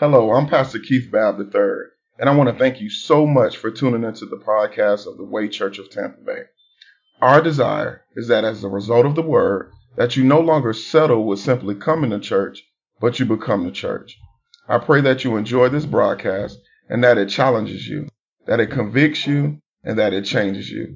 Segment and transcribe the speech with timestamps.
[0.00, 1.60] Hello, I'm Pastor Keith Babb III,
[2.20, 5.24] and I want to thank you so much for tuning into the podcast of the
[5.24, 6.42] Way Church of Tampa Bay.
[7.20, 11.24] Our desire is that as a result of the word, that you no longer settle
[11.26, 12.62] with simply coming to church,
[13.00, 14.16] but you become the church.
[14.68, 18.06] I pray that you enjoy this broadcast and that it challenges you,
[18.46, 20.94] that it convicts you, and that it changes you.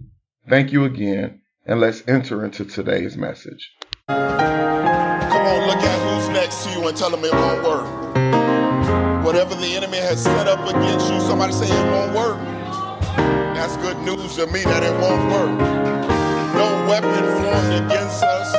[0.49, 3.69] Thank you again, and let's enter into today's message.
[4.07, 8.32] Come on, look at who's next to you and tell them it won't work.
[9.33, 12.37] Whatever the enemy has set up against you, somebody say it won't work.
[13.57, 15.59] That's good news to me that it won't work.
[16.53, 18.53] No weapon formed against us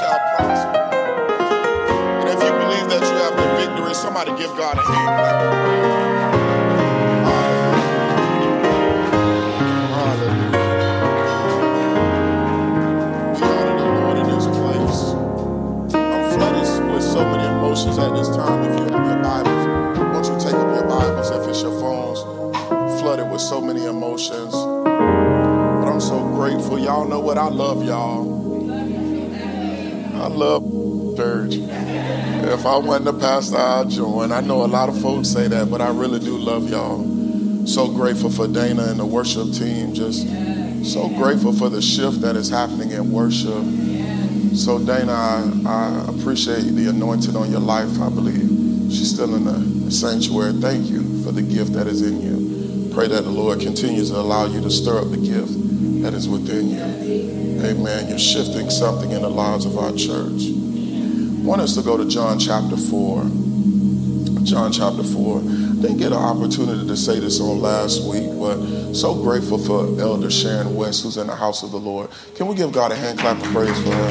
[0.00, 0.80] shall prosper.
[2.16, 5.99] And if you believe that you have the victory, somebody give God a hand.
[17.70, 18.64] Emotions at this time.
[18.64, 19.66] If you have your Bibles,
[20.12, 21.30] won't you take up your Bibles?
[21.30, 22.20] If it's your phones,
[23.00, 24.52] flooded with so many emotions.
[24.52, 26.80] But I'm so grateful.
[26.80, 28.72] Y'all know what I love, y'all.
[30.20, 31.54] I love church.
[31.58, 34.32] If I wasn't a pastor, I'd join.
[34.32, 37.06] I know a lot of folks say that, but I really do love y'all.
[37.68, 39.94] So grateful for Dana and the worship team.
[39.94, 40.26] Just
[40.92, 43.62] so grateful for the shift that is happening in worship.
[44.60, 47.98] So, Dana, I, I appreciate the anointing on your life.
[47.98, 50.52] I believe she's still in the sanctuary.
[50.52, 52.92] Thank you for the gift that is in you.
[52.92, 56.28] Pray that the Lord continues to allow you to stir up the gift that is
[56.28, 57.64] within you.
[57.64, 58.10] Amen.
[58.10, 60.42] You're shifting something in the lives of our church.
[60.52, 63.49] I want us to go to John chapter 4.
[64.44, 65.40] John chapter 4.
[65.40, 70.30] Didn't get an opportunity to say this on last week, but so grateful for Elder
[70.30, 72.10] Sharon West, who's in the house of the Lord.
[72.34, 74.10] Can we give God a hand clap of praise for her?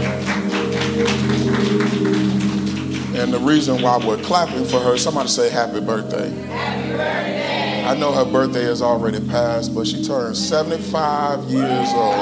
[3.20, 6.30] And the reason why we're clapping for her, somebody say happy birthday.
[6.30, 7.84] Happy birthday.
[7.86, 12.16] I know her birthday has already passed, but she turned 75 years old.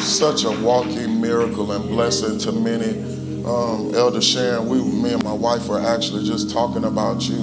[0.00, 3.15] Such a walking miracle and blessing to many.
[3.46, 7.36] Um, Elder Sharon, we, me and my wife were actually just talking about you.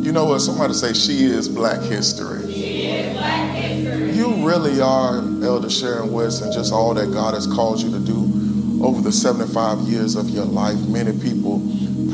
[0.00, 0.38] You know what?
[0.38, 2.50] Somebody say she is Black History.
[2.50, 4.12] She is Black History.
[4.12, 7.98] You really are Elder Sharon West and just all that God has called you to
[7.98, 10.78] do over the 75 years of your life.
[10.88, 11.60] Many people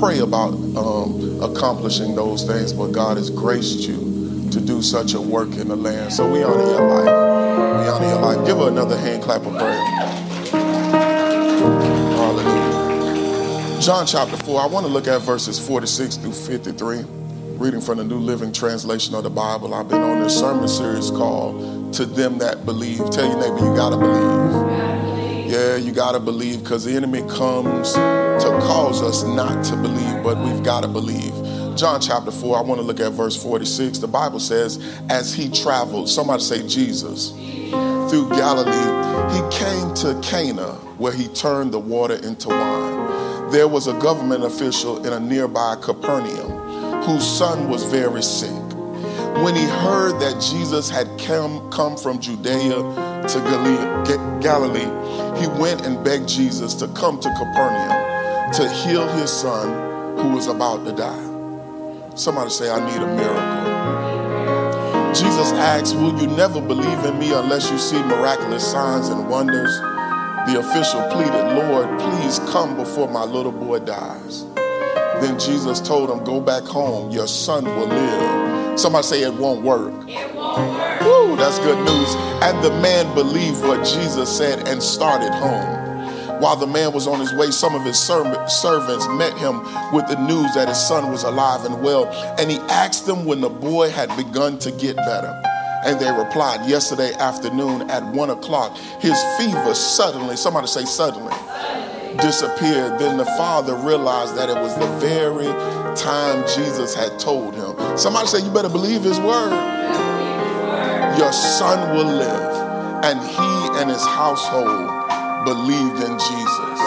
[0.01, 5.21] pray about um, accomplishing those things, but God has graced you to do such a
[5.21, 6.13] work in the land.
[6.13, 7.07] So we honor your life.
[7.07, 8.47] We honor your life.
[8.47, 10.26] Give her another hand clap of praise.
[13.81, 17.05] John chapter 4, I want to look at verses 46 through 53,
[17.59, 19.75] reading from the New Living Translation of the Bible.
[19.75, 22.99] I've been on this sermon series called To Them That Believe.
[23.11, 25.51] Tell your neighbor, you got to believe.
[25.53, 30.23] Yeah, you got to believe because the enemy comes to cause us not to believe,
[30.25, 31.35] but we've got to believe.
[31.77, 33.99] John chapter 4, I want to look at verse 46.
[33.99, 34.79] The Bible says,
[35.11, 37.31] As he traveled, somebody say Jesus,
[38.11, 42.96] through Galilee, he came to Cana where he turned the water into wine.
[43.51, 48.51] There was a government official in a nearby Capernaum whose son was very sick.
[49.45, 56.03] When he heard that Jesus had come, come from Judea to Galilee, he went and
[56.05, 62.17] begged Jesus to come to Capernaum to heal his son who was about to die.
[62.17, 63.77] Somebody say, I need a miracle.
[65.15, 69.96] Jesus asked, Will you never believe in me unless you see miraculous signs and wonders?
[70.47, 74.45] The official pleaded, Lord, please come before my little boy dies.
[75.21, 78.79] Then Jesus told him, Go back home, your son will live.
[78.79, 79.93] Somebody say it won't work.
[80.09, 81.01] It won't work.
[81.01, 82.15] Woo, that's good news.
[82.45, 86.41] And the man believed what Jesus said and started home.
[86.41, 90.17] While the man was on his way, some of his servants met him with the
[90.29, 92.07] news that his son was alive and well.
[92.39, 95.43] And he asked them when the boy had begun to get better.
[95.87, 101.33] And they replied, Yesterday afternoon at one o'clock, his fever suddenly, somebody say suddenly,
[102.19, 102.99] disappeared.
[102.99, 105.47] Then the father realized that it was the very
[105.95, 107.77] time Jesus had told him.
[107.97, 109.53] Somebody say, You better believe his word.
[111.19, 113.05] Your son will live.
[113.05, 114.91] And he and his household
[115.45, 116.81] believed in Jesus.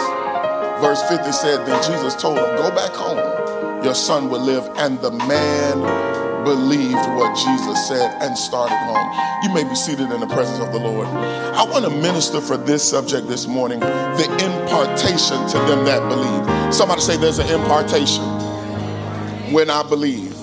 [0.80, 3.82] Verse 50 said, Then Jesus told him, Go back home.
[3.82, 4.68] Your son will live.
[4.76, 9.12] And the man believed what Jesus said and started home.
[9.42, 11.06] You may be seated in the presence of the Lord.
[11.06, 16.74] I want to minister for this subject this morning the impartation to them that believe.
[16.74, 18.24] Somebody say, There's an impartation
[19.52, 20.36] when I believe.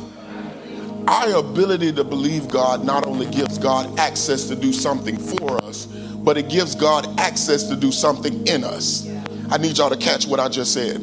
[1.07, 5.85] Our ability to believe God not only gives God access to do something for us,
[5.85, 9.07] but it gives God access to do something in us.
[9.49, 10.97] I need y'all to catch what I just said.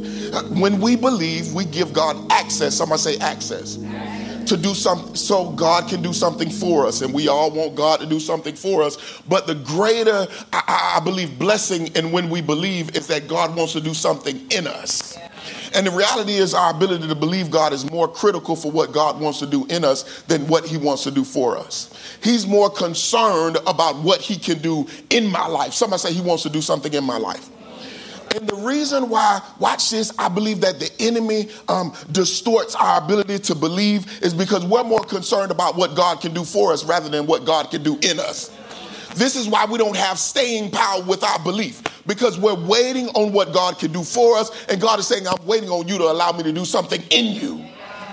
[0.59, 2.75] When we believe, we give God access.
[2.77, 3.79] Somebody say access.
[4.49, 8.01] To do something so God can do something for us, and we all want God
[8.01, 9.23] to do something for us.
[9.27, 13.73] But the greater, I, I believe, blessing and when we believe is that God wants
[13.73, 15.17] to do something in us.
[15.75, 19.21] And the reality is, our ability to believe God is more critical for what God
[19.21, 21.91] wants to do in us than what He wants to do for us.
[22.23, 25.73] He's more concerned about what He can do in my life.
[25.73, 27.49] Somebody say He wants to do something in my life.
[28.35, 33.39] And the reason why, watch this, I believe that the enemy um, distorts our ability
[33.39, 37.09] to believe is because we're more concerned about what God can do for us rather
[37.09, 38.51] than what God can do in us.
[39.15, 43.33] This is why we don't have staying power with our belief because we're waiting on
[43.33, 44.67] what God can do for us.
[44.67, 47.27] And God is saying, I'm waiting on you to allow me to do something in
[47.27, 47.65] you.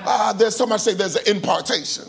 [0.06, 2.06] Uh, there's somebody say there's an impartation.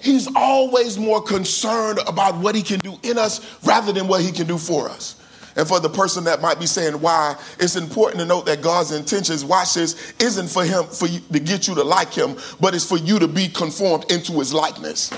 [0.00, 4.32] He's always more concerned about what he can do in us rather than what he
[4.32, 5.17] can do for us.
[5.58, 8.92] And for the person that might be saying why, it's important to note that God's
[8.92, 12.76] intentions, watch this, isn't for him for you, to get you to like him, but
[12.76, 15.12] it's for you to be conformed into his likeness.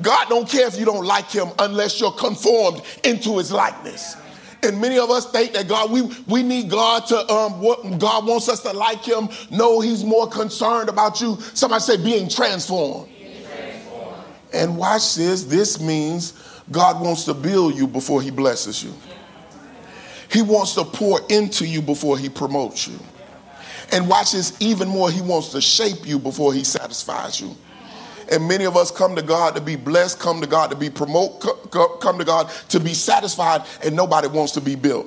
[0.00, 4.16] God don't care if you don't like him unless you're conformed into his likeness.
[4.62, 8.24] And many of us think that God, we, we need God to, um, what, God
[8.24, 9.28] wants us to like him.
[9.50, 11.40] No, he's more concerned about you.
[11.54, 13.08] Somebody say being transformed.
[13.08, 14.22] being transformed.
[14.52, 15.42] And watch this.
[15.42, 16.34] This means
[16.70, 18.94] God wants to build you before he blesses you.
[20.30, 22.98] He wants to pour into you before he promotes you.
[23.92, 27.56] And watch this even more, he wants to shape you before he satisfies you.
[28.30, 30.90] And many of us come to God to be blessed, come to God to be
[30.90, 35.06] promoted, come to God to be satisfied, and nobody wants to be built.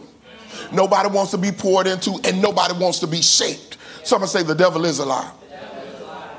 [0.72, 3.78] Nobody wants to be poured into, and nobody wants to be shaped.
[4.04, 5.32] Someone say the devil is a lie.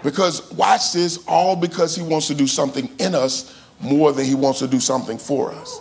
[0.03, 4.35] Because watch this, all because he wants to do something in us more than he
[4.35, 5.81] wants to do something for us.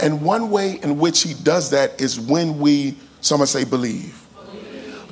[0.00, 4.16] And one way in which he does that is when we, someone say, believe.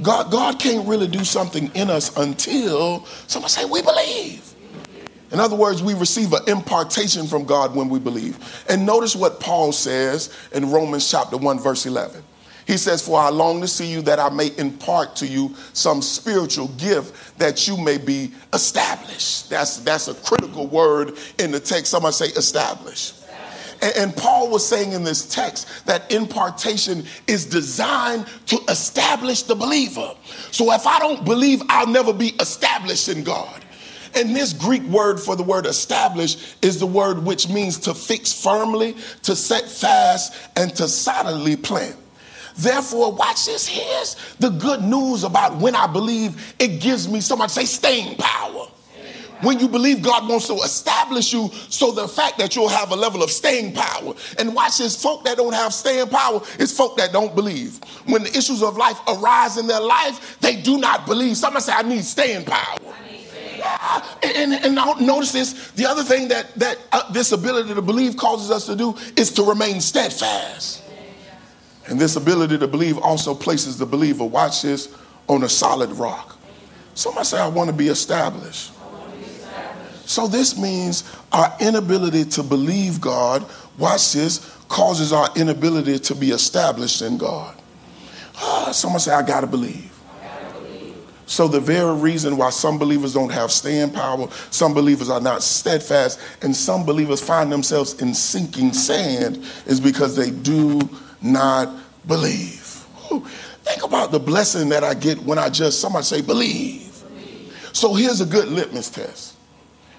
[0.02, 4.44] God, God can't really do something in us until someone say, we believe.
[5.30, 8.64] In other words, we receive an impartation from God when we believe.
[8.68, 12.22] And notice what Paul says in Romans chapter 1, verse 11.
[12.66, 16.02] He says, For I long to see you that I may impart to you some
[16.02, 19.50] spiritual gift that you may be established.
[19.50, 21.90] That's, that's a critical word in the text.
[21.90, 23.12] Somebody say establish.
[23.82, 29.54] And, and Paul was saying in this text that impartation is designed to establish the
[29.54, 30.14] believer.
[30.50, 33.64] So if I don't believe, I'll never be established in God.
[34.14, 38.32] And this Greek word for the word establish is the word which means to fix
[38.32, 41.96] firmly, to set fast, and to solidly plant.
[42.56, 43.68] Therefore, watch this.
[43.68, 48.66] Here's the good news about when I believe it gives me, somebody say, staying power.
[49.42, 52.96] When you believe God wants to establish you, so the fact that you'll have a
[52.96, 54.14] level of staying power.
[54.38, 57.78] And watch this folk that don't have staying power is folk that don't believe.
[58.06, 61.36] When the issues of life arise in their life, they do not believe.
[61.36, 62.78] Somebody say, I need staying power.
[63.56, 64.04] Yeah.
[64.22, 68.50] And, and notice this the other thing that, that uh, this ability to believe causes
[68.50, 70.84] us to do is to remain steadfast.
[71.88, 74.94] And this ability to believe also places the believer, watch this,
[75.26, 76.38] on a solid rock.
[76.94, 78.72] Somebody say, I want to be established.
[80.08, 83.44] So this means our inability to believe God,
[83.76, 84.38] watch this,
[84.70, 87.54] causes our inability to be established in God.
[88.36, 89.84] Ah, someone say, I got to believe.
[91.26, 95.42] So, the very reason why some believers don't have staying power, some believers are not
[95.42, 100.80] steadfast, and some believers find themselves in sinking sand is because they do
[101.20, 101.68] not
[102.06, 102.86] believe.
[103.12, 103.20] Ooh,
[103.62, 107.04] think about the blessing that I get when I just, somebody say, believe.
[107.74, 109.34] So, here's a good litmus test.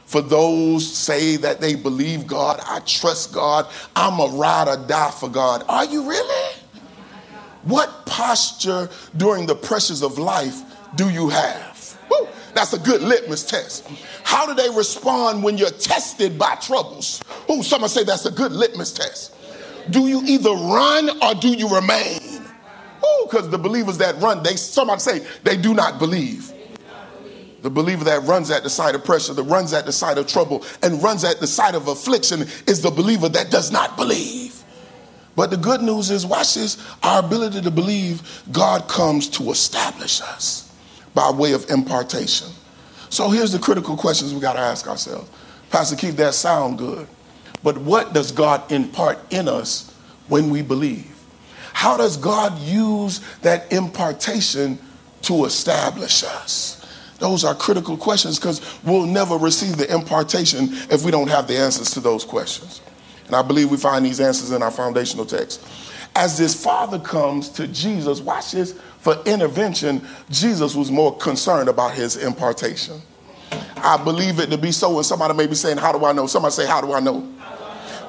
[0.09, 5.11] For those say that they believe God, I trust God, I'm a ride or die
[5.11, 5.63] for God.
[5.69, 6.55] Are you really?
[7.61, 10.63] What posture during the pressures of life
[10.95, 11.99] do you have?
[12.09, 13.87] Woo, that's a good litmus test.
[14.23, 17.21] How do they respond when you're tested by troubles?
[17.47, 19.35] Oh, someone say that's a good litmus test.
[19.91, 22.41] Do you either run or do you remain?
[23.03, 26.51] Oh, because the believers that run, they somebody say they do not believe.
[27.61, 30.27] The believer that runs at the sight of pressure, that runs at the sight of
[30.27, 34.63] trouble, and runs at the sight of affliction is the believer that does not believe.
[35.35, 40.21] But the good news is, watch this, our ability to believe, God comes to establish
[40.21, 40.73] us
[41.13, 42.49] by way of impartation.
[43.09, 45.29] So here's the critical questions we got to ask ourselves.
[45.69, 47.07] Pastor Keith, that sound good.
[47.63, 49.93] But what does God impart in us
[50.27, 51.15] when we believe?
[51.73, 54.79] How does God use that impartation
[55.23, 56.78] to establish us?
[57.19, 61.57] Those are critical questions because we'll never receive the impartation if we don't have the
[61.57, 62.81] answers to those questions.
[63.27, 65.63] And I believe we find these answers in our foundational text.
[66.15, 71.93] as this father comes to Jesus, watch this, for intervention, Jesus was more concerned about
[71.93, 73.01] his impartation.
[73.77, 74.97] I believe it to be so.
[74.97, 76.27] And somebody may be saying, How do I know?
[76.27, 77.27] Somebody say, How do I know?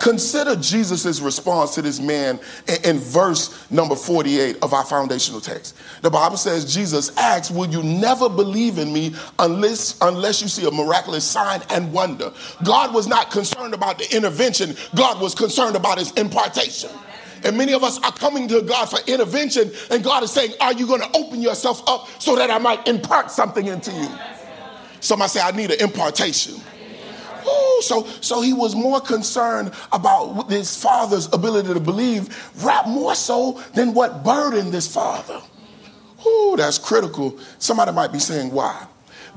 [0.00, 5.76] Consider Jesus' response to this man in, in, verse number 48 of our foundational text.
[6.00, 10.66] The Bible says, Jesus asks, Will you never believe in me unless, unless you see
[10.66, 12.33] a miraculous sign and wonder?
[12.64, 16.90] God was not concerned about the intervention, God was concerned about his impartation.
[17.45, 20.73] And many of us are coming to God for intervention, and God is saying, Are
[20.73, 24.09] you going to open yourself up so that I might impart something into you?
[25.00, 26.61] Somebody say, I need an impartation.
[27.47, 32.28] Ooh, so, so he was more concerned about his father's ability to believe,
[32.62, 35.40] right, more so than what burdened this father.
[36.26, 37.38] Ooh, that's critical.
[37.59, 38.87] Somebody might be saying, why?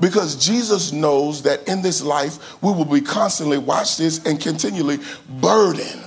[0.00, 4.98] Because Jesus knows that in this life we will be constantly, watch this, and continually
[5.40, 6.02] burdened.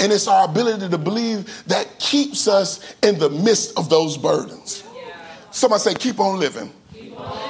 [0.00, 4.84] And it's our ability to believe that keeps us in the midst of those burdens.
[5.50, 6.72] Somebody say, keep on living.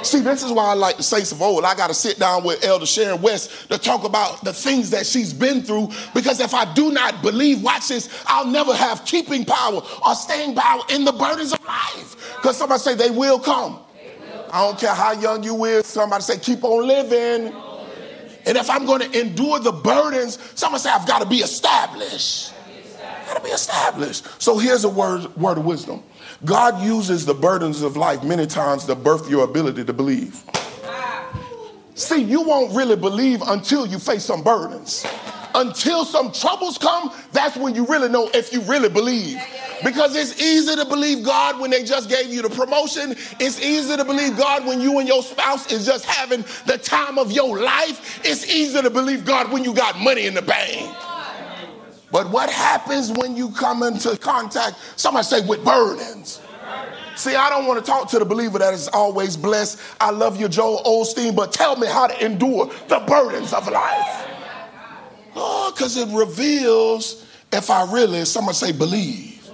[0.03, 1.65] See, this is why I like the saints of old.
[1.65, 5.05] I got to sit down with Elder Sharon West to talk about the things that
[5.05, 5.89] she's been through.
[6.13, 10.55] Because if I do not believe, watch this, I'll never have keeping power or staying
[10.55, 12.35] power in the burdens of life.
[12.35, 13.79] Because somebody say they will come.
[14.51, 15.87] I don't care how young you is.
[15.87, 17.53] Somebody say keep on living.
[18.45, 22.53] And if I'm going to endure the burdens, someone say I've got to be established.
[23.25, 24.41] Got to be established.
[24.41, 26.03] So here's a word, word of wisdom.
[26.43, 30.43] God uses the burdens of life many times to birth your ability to believe.
[31.95, 35.05] See, you won't really believe until you face some burdens.
[35.53, 39.41] Until some troubles come, that's when you really know if you really believe.
[39.81, 43.11] Because it's easy to believe God when they just gave you the promotion.
[43.39, 47.17] It's easy to believe God when you and your spouse is just having the time
[47.17, 48.19] of your life.
[48.25, 50.93] It's easy to believe God when you got money in the bank.
[52.15, 56.39] But what happens when you come into contact, somebody say, with burdens?
[57.17, 59.81] See, I don't want to talk to the believer that is always blessed.
[59.99, 64.29] I love you, Joel Osteen, but tell me how to endure the burdens of life.
[65.35, 69.51] Oh, because it reveals if I really, someone say, believe.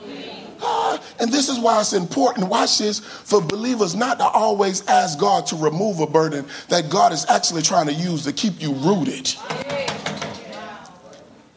[0.62, 5.18] Uh, and this is why it's important, watch this, for believers not to always ask
[5.18, 8.76] God to remove a burden that God is actually trying to use to keep you
[8.76, 9.34] rooted.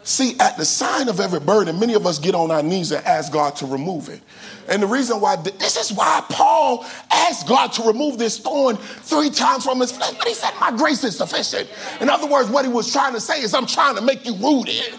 [0.05, 3.05] See, at the sign of every burden, many of us get on our knees and
[3.07, 4.21] ask God to remove it.
[4.69, 9.31] And the reason why, this is why Paul asked God to remove this thorn three
[9.31, 10.13] times from his flesh.
[10.13, 11.71] But he said, My grace is sufficient.
[12.03, 14.35] In other words, what he was trying to say is, I'm trying to make you
[14.37, 14.95] rooted.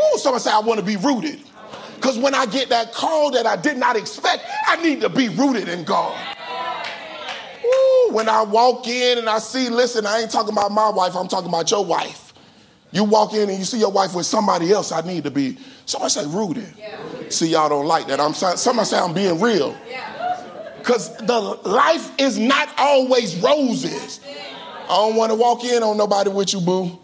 [0.00, 1.40] Oh, someone say, I want to be rooted.
[1.94, 5.28] Because when I get that call that I did not expect, I need to be
[5.28, 6.18] rooted in God.
[7.64, 11.14] Ooh, when I walk in and I see, listen, I ain't talking about my wife,
[11.14, 12.27] I'm talking about your wife.
[12.90, 15.58] You walk in and you see your wife with somebody else, I need to be,
[15.84, 16.72] somebody say rooted.
[16.78, 16.98] Yeah.
[17.28, 18.20] See, y'all don't like that.
[18.20, 19.76] I'm somebody say I'm being real.
[20.78, 24.20] Because the life is not always roses.
[24.84, 26.98] I don't want to walk in on nobody with you, boo.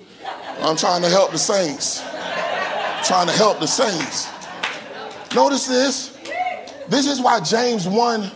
[0.61, 2.03] I'm trying to help the saints.
[2.03, 4.29] I'm trying to help the saints.
[5.35, 6.17] Notice this.
[6.89, 8.31] This is why James 1,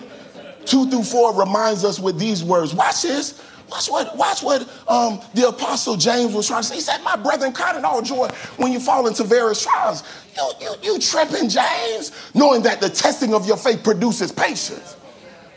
[0.67, 2.75] 2 through 4 reminds us with these words.
[2.75, 3.43] Watch this.
[3.71, 6.75] Watch what, watch what um, the apostle James was trying to say.
[6.77, 10.03] He said, My brethren, count it all joy when you fall into various trials.
[10.37, 14.97] You, you, you tripping, James, knowing that the testing of your faith produces patience.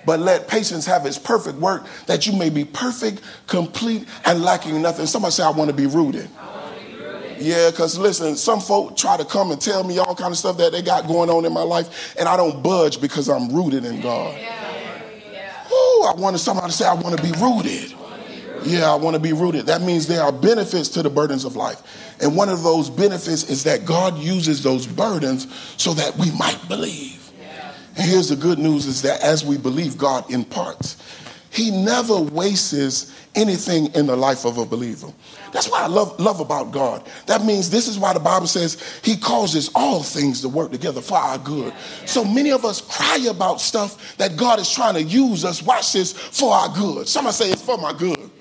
[0.06, 4.82] But let patience have its perfect work, that you may be perfect, complete, and lacking
[4.82, 5.06] nothing.
[5.06, 6.28] Somebody say, I want to be rooted.
[7.38, 10.58] Yeah, because listen, some folk try to come and tell me all kind of stuff
[10.58, 13.86] that they got going on in my life, and I don't budge because I'm rooted
[13.86, 14.36] in God.
[15.72, 17.94] Ooh, I wanted somebody to say, I want to be rooted.
[18.64, 19.66] Yeah, I want to be rooted.
[19.66, 21.82] That means there are benefits to the burdens of life.
[22.22, 26.60] And one of those benefits is that God uses those burdens so that we might
[26.68, 27.18] believe.
[27.98, 30.98] And here's the good news is that as we believe, God imparts.
[31.52, 35.12] He never wastes anything in the life of a believer.
[35.52, 37.06] That's what I love, love about God.
[37.26, 41.02] That means this is why the Bible says he causes all things to work together
[41.02, 41.74] for our good.
[42.06, 45.92] So many of us cry about stuff that God is trying to use us, watch
[45.92, 47.10] this, for our good.
[47.10, 48.32] Somebody say it's for my good.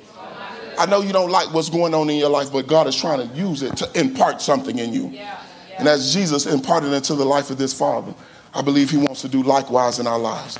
[0.81, 3.29] I know you don't like what's going on in your life, but God is trying
[3.29, 5.09] to use it to impart something in you.
[5.09, 5.79] Yeah, yeah.
[5.79, 8.15] And as Jesus imparted into the life of this father,
[8.55, 10.59] I believe he wants to do likewise in our lives.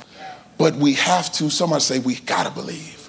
[0.59, 2.99] But we have to, somebody say, we gotta believe.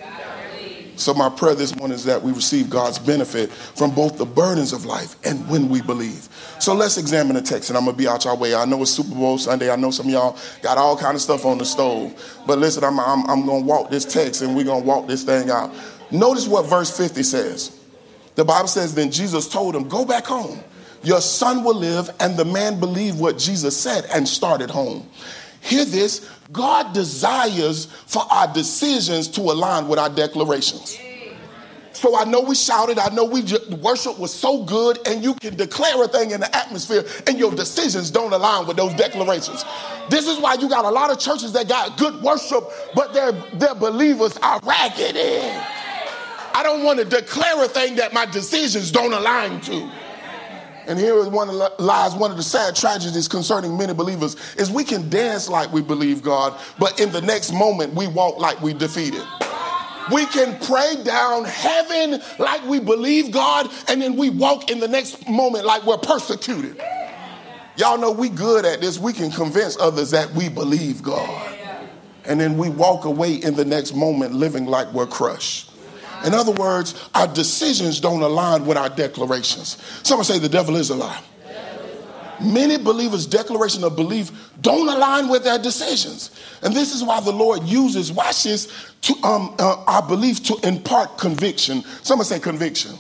[0.97, 4.73] So, my prayer this morning is that we receive God's benefit from both the burdens
[4.73, 6.29] of life and when we believe.
[6.61, 8.55] So, let's examine the text, and I'm gonna be out your way.
[8.55, 9.71] I know it's Super Bowl Sunday.
[9.71, 12.15] I know some of y'all got all kind of stuff on the stove.
[12.47, 15.51] But listen, I'm, I'm, I'm gonna walk this text and we're gonna walk this thing
[15.51, 15.75] out.
[16.13, 17.79] Notice what verse 50 says.
[18.35, 20.61] The Bible says, Then Jesus told him, Go back home,
[21.03, 25.09] Your son will live, and the man believed what Jesus said and started home.
[25.61, 30.99] Hear this God desires for our decisions to align with our declarations.
[31.93, 33.45] So I know we shouted, I know we
[33.81, 37.53] worship was so good, and you can declare a thing in the atmosphere, and your
[37.53, 39.65] decisions don't align with those declarations.
[40.09, 42.65] This is why you got a lot of churches that got good worship,
[42.95, 45.53] but their, their believers are raggedy.
[46.55, 49.91] I don't want to declare a thing that my decisions don't align to.
[50.87, 55.09] And here one lies one of the sad tragedies concerning many believers is we can
[55.09, 59.23] dance like we believe God, but in the next moment we walk like we defeated.
[60.13, 64.89] We can pray down heaven like we believe God, and then we walk in the
[64.89, 66.83] next moment like we're persecuted.
[67.77, 68.99] Y'all know we good at this.
[68.99, 71.57] We can convince others that we believe God.
[72.25, 75.72] And then we walk away in the next moment living like we're crushed.
[76.25, 79.79] In other words, our decisions don't align with our declarations.
[80.03, 81.23] Someone say the devil is a lie.
[82.41, 86.31] Many believers' declaration of belief don't align with their decisions.
[86.63, 91.19] And this is why the Lord uses, watch to, um, uh, our belief to impart
[91.19, 91.83] conviction.
[92.03, 92.93] Someone say conviction.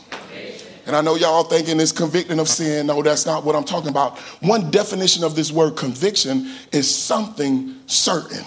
[0.87, 2.88] And I know y'all thinking it's convicting of sin.
[2.88, 4.19] No, that's not what I'm talking about.
[4.41, 8.45] One definition of this word conviction is something certain.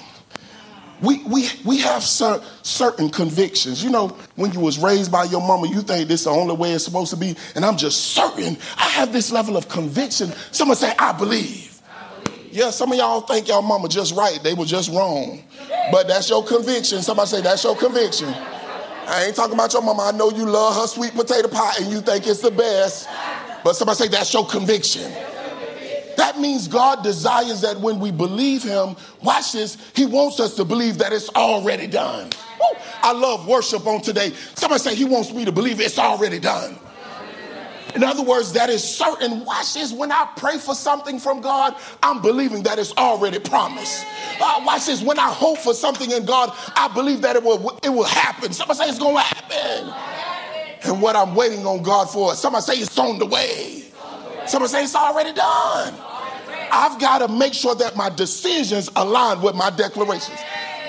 [1.02, 3.84] We, we, we have cer- certain convictions.
[3.84, 6.56] You know, when you was raised by your mama, you think this is the only
[6.56, 7.36] way it's supposed to be.
[7.56, 8.58] And I'm just certain.
[8.78, 10.32] I have this level of conviction.
[10.52, 11.82] Someone say, I believe.
[12.52, 14.40] Yeah, some of y'all think y'all mama just right.
[14.42, 15.44] They were just wrong.
[15.92, 17.02] But that's your conviction.
[17.02, 18.30] Somebody say, that's your conviction.
[18.30, 20.04] I ain't talking about your mama.
[20.04, 23.08] I know you love her sweet potato pie and you think it's the best.
[23.64, 25.12] But somebody say, that's your conviction.
[26.18, 30.66] That means God desires that when we believe Him, watch this, He wants us to
[30.66, 32.30] believe that it's already done.
[32.60, 32.80] Woo!
[33.02, 34.32] I love worship on today.
[34.56, 36.78] Somebody say, He wants me to believe it's already done.
[37.96, 39.46] In other words, that is certain.
[39.46, 39.94] Watch this.
[39.94, 44.06] When I pray for something from God, I'm believing that it's already promised.
[44.40, 45.02] Uh, watch this.
[45.02, 48.52] When I hope for something in God, I believe that it will, it will happen.
[48.52, 49.94] Somebody say it's going to happen.
[50.84, 53.86] And what I'm waiting on God for, somebody say it's on the way.
[54.46, 55.94] Somebody say it's already done.
[56.72, 60.40] I've got to make sure that my decisions align with my declarations.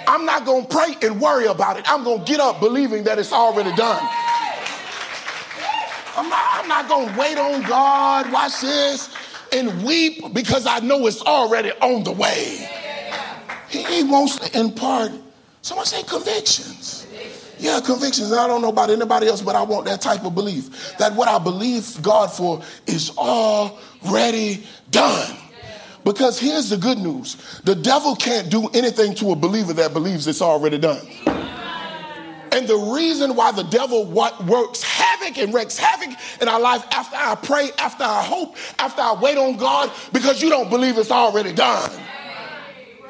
[0.07, 1.91] I'm not going to pray and worry about it.
[1.91, 4.09] I'm going to get up believing that it's already done.
[6.17, 9.15] I'm not, not going to wait on God, watch this,
[9.53, 12.69] and weep because I know it's already on the way.
[13.69, 15.13] He, he wants to impart,
[15.63, 17.07] someone say convictions.
[17.59, 18.33] Yeah, convictions.
[18.33, 20.97] I don't know about anybody else, but I want that type of belief.
[20.99, 25.37] That what I believe God for is already done.
[26.07, 30.29] Because here's the good news the devil can't do anything to a believer that believes
[30.29, 31.05] it's already done.
[32.53, 37.17] And the reason why the devil works havoc and wreaks havoc in our life after
[37.17, 41.11] I pray, after I hope, after I wait on God, because you don't believe it's
[41.11, 41.91] already done.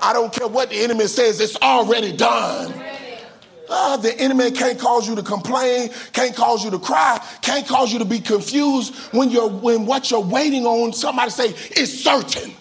[0.01, 2.73] I don't care what the enemy says, it's already done.
[3.69, 7.93] Uh, the enemy can't cause you to complain, can't cause you to cry, can't cause
[7.93, 10.95] you to be confused when you're when what you're waiting on.
[10.95, 12.55] Somebody say is certain.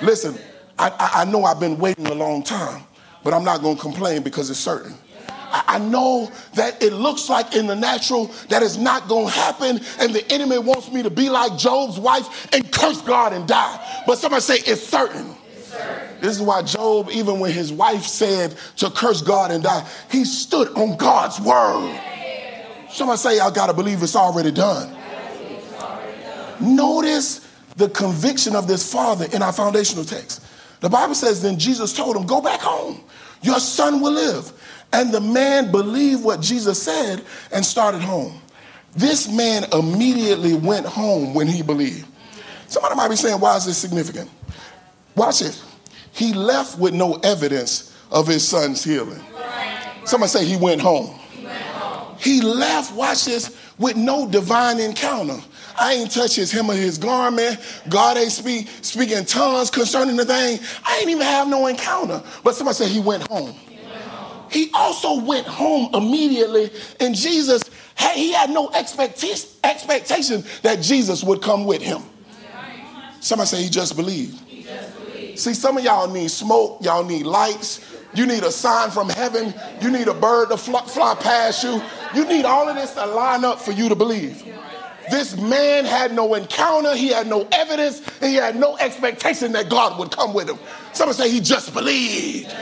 [0.00, 0.38] Listen,
[0.78, 2.82] I, I, know I've been waiting a long time,
[3.24, 4.94] but I'm not going to complain because it's certain.
[5.50, 9.80] I know that it looks like in the natural that it's not going to happen,
[9.98, 14.02] and the enemy wants me to be like Job's wife and curse God and die.
[14.06, 15.34] But somebody say it's certain.
[16.20, 20.24] This is why Job, even when his wife said to curse God and die, he
[20.24, 21.98] stood on God's word.
[22.90, 24.94] Somebody say, I got to believe it's already done.
[26.60, 27.47] Notice
[27.78, 30.44] the conviction of this father in our foundational text.
[30.80, 33.00] The Bible says, then Jesus told him, Go back home.
[33.40, 34.52] Your son will live.
[34.92, 38.40] And the man believed what Jesus said and started home.
[38.96, 42.06] This man immediately went home when he believed.
[42.66, 44.28] Somebody might be saying, Why is this significant?
[45.14, 45.62] Watch it.
[46.12, 49.22] He left with no evidence of his son's healing.
[50.04, 51.16] Somebody say he went home.
[52.18, 55.38] He left, watch this, with no divine encounter.
[55.80, 57.58] I ain't touch his hem of his garment.
[57.88, 60.60] God ain't speak speaking tongues concerning the thing.
[60.84, 62.22] I ain't even have no encounter.
[62.42, 63.54] But somebody said he went home.
[64.50, 67.62] He also went home immediately, and Jesus,
[68.14, 72.02] he had no expectation, expectation that Jesus would come with him.
[73.20, 74.38] Somebody say he just believed.
[75.38, 79.52] See, some of y'all need smoke, y'all need lights, you need a sign from heaven,
[79.80, 81.82] you need a bird to fly, fly past you.
[82.14, 84.42] You need all of this to line up for you to believe.
[85.10, 89.68] This man had no encounter, he had no evidence, and he had no expectation that
[89.68, 90.58] God would come with him.
[90.92, 92.54] Someone say he just believed.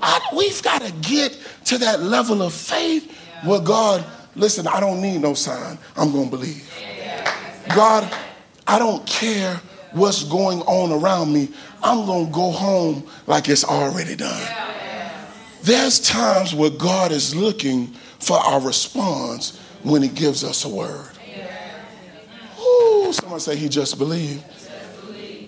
[0.00, 3.10] I, we've got to get to that level of faith
[3.44, 5.78] where God, listen, I don't need no sign.
[5.96, 6.70] I'm going to believe.
[7.74, 8.12] God,
[8.66, 9.60] I don't care
[9.92, 11.48] what's going on around me.
[11.82, 14.46] I'm going to go home like it's already done.
[15.62, 17.86] There's times where God is looking
[18.18, 21.13] for our response when He gives us a word.
[23.14, 24.44] Someone say he just believed.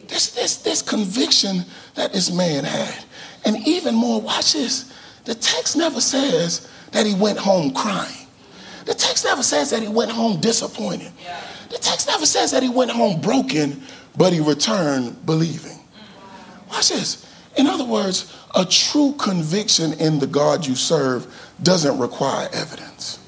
[0.08, 3.04] This, this, this conviction that this man had.
[3.44, 4.92] And even more, watch this.
[5.24, 8.26] The text never says that he went home crying.
[8.84, 11.10] The text never says that he went home disappointed.
[11.70, 13.82] The text never says that he went home broken,
[14.16, 15.78] but he returned believing.
[16.70, 17.26] Watch this.
[17.56, 21.26] In other words, a true conviction in the God you serve
[21.62, 23.18] doesn't require evidence.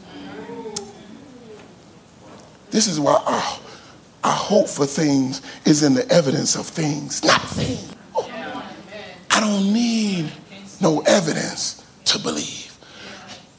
[2.71, 3.59] This is why our,
[4.25, 7.95] our hope for things is in the evidence of things, not things.
[8.15, 8.29] Oh,
[9.31, 10.33] I don't need
[10.81, 12.77] no evidence to believe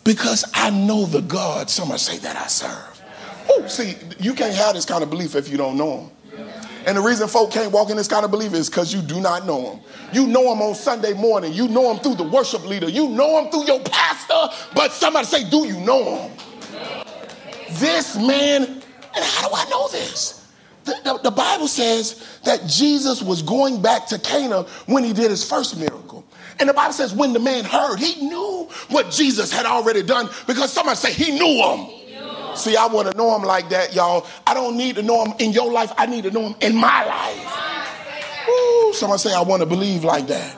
[0.03, 3.01] because I know the God, somebody say that I serve.
[3.49, 6.11] Oh, see, you can't have this kind of belief if you don't know him.
[6.85, 9.19] And the reason folk can't walk in this kind of belief is because you do
[9.19, 9.79] not know him.
[10.13, 11.53] You know him on Sunday morning.
[11.53, 12.89] You know him through the worship leader.
[12.89, 14.55] You know him through your pastor.
[14.73, 16.31] But somebody say, do you know him?
[17.73, 20.38] This man, and how do I know this?
[21.03, 25.47] The, the, Bible says that Jesus was going back to Cana when he did his
[25.47, 26.25] first miracle.
[26.59, 30.29] And the Bible says when the man heard, he knew what Jesus had already done
[30.47, 32.55] because somebody say he knew him.
[32.55, 34.27] See, I want to know him like that, y'all.
[34.45, 35.93] I don't need to know him in your life.
[35.97, 38.47] I need to know him in my life.
[38.47, 40.57] Woo, somebody say, I want to believe like that.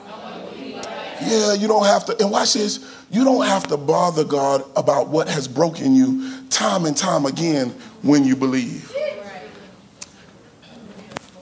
[1.21, 2.17] Yeah, you don't have to.
[2.19, 2.79] And watch this.
[3.11, 7.69] You don't have to bother God about what has broken you time and time again
[8.01, 8.91] when you believe.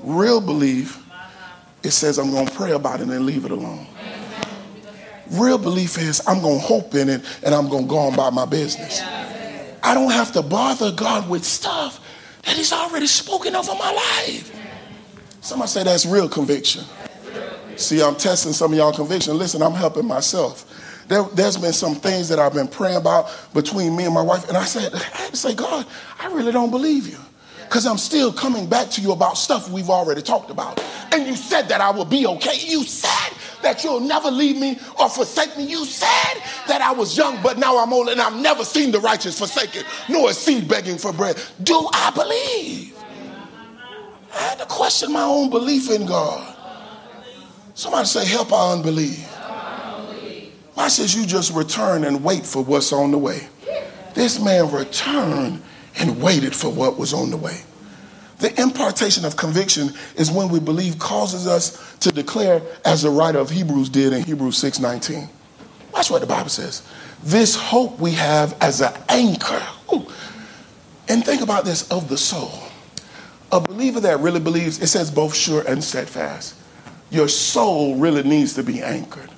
[0.09, 1.05] Real belief,
[1.83, 3.85] it says, I'm going to pray about it and leave it alone.
[5.29, 8.15] Real belief is, I'm going to hope in it and I'm going to go on
[8.15, 9.01] about my business.
[9.03, 12.03] I don't have to bother God with stuff
[12.41, 14.51] that He's already spoken over my life.
[15.41, 16.85] Somebody say that's real conviction.
[17.75, 19.37] See, I'm testing some of y'all conviction.
[19.37, 20.65] Listen, I'm helping myself.
[21.07, 24.47] There, has been some things that I've been praying about between me and my wife,
[24.47, 25.85] and I said, I had to say, God,
[26.19, 27.19] I really don't believe you.
[27.69, 30.83] Because I'm still coming back to you about stuff we've already talked about.
[31.11, 32.57] And you said that I will be okay.
[32.57, 35.65] You said that you'll never leave me or forsake me.
[35.65, 38.99] You said that I was young, but now I'm old and I've never seen the
[38.99, 41.39] righteous forsaken, nor a seed begging for bread.
[41.61, 42.97] Do I believe?
[44.33, 46.55] I had to question my own belief in God.
[47.75, 49.23] Somebody say, help our unbelief.
[50.73, 53.47] Why says you just return and wait for what's on the way?
[54.15, 55.61] This man returned
[55.99, 57.61] and waited for what was on the way.
[58.39, 63.37] The impartation of conviction is when we believe causes us to declare as the writer
[63.37, 65.29] of Hebrews did in Hebrews 6:19.
[65.93, 66.81] Watch what the Bible says.
[67.21, 69.61] This hope we have as an anchor.
[69.93, 70.07] Ooh.
[71.09, 72.51] And think about this of the soul.
[73.51, 76.55] A believer that really believes, it says both sure and steadfast.
[77.09, 79.29] Your soul really needs to be anchored.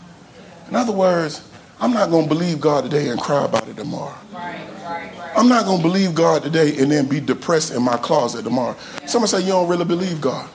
[0.69, 1.41] In other words,
[1.79, 4.13] I'm not going to believe God today and cry about it tomorrow.
[4.31, 5.00] Right, right.
[5.35, 8.75] I'm not going to believe God today and then be depressed in my closet tomorrow.
[9.05, 10.49] Somebody say, You don't really believe God.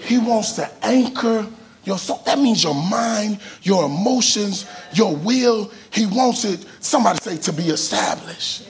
[0.00, 1.46] He wants to anchor
[1.84, 2.22] your soul.
[2.26, 5.70] That means your mind, your emotions, your will.
[5.90, 8.68] He wants it, somebody say, to be established.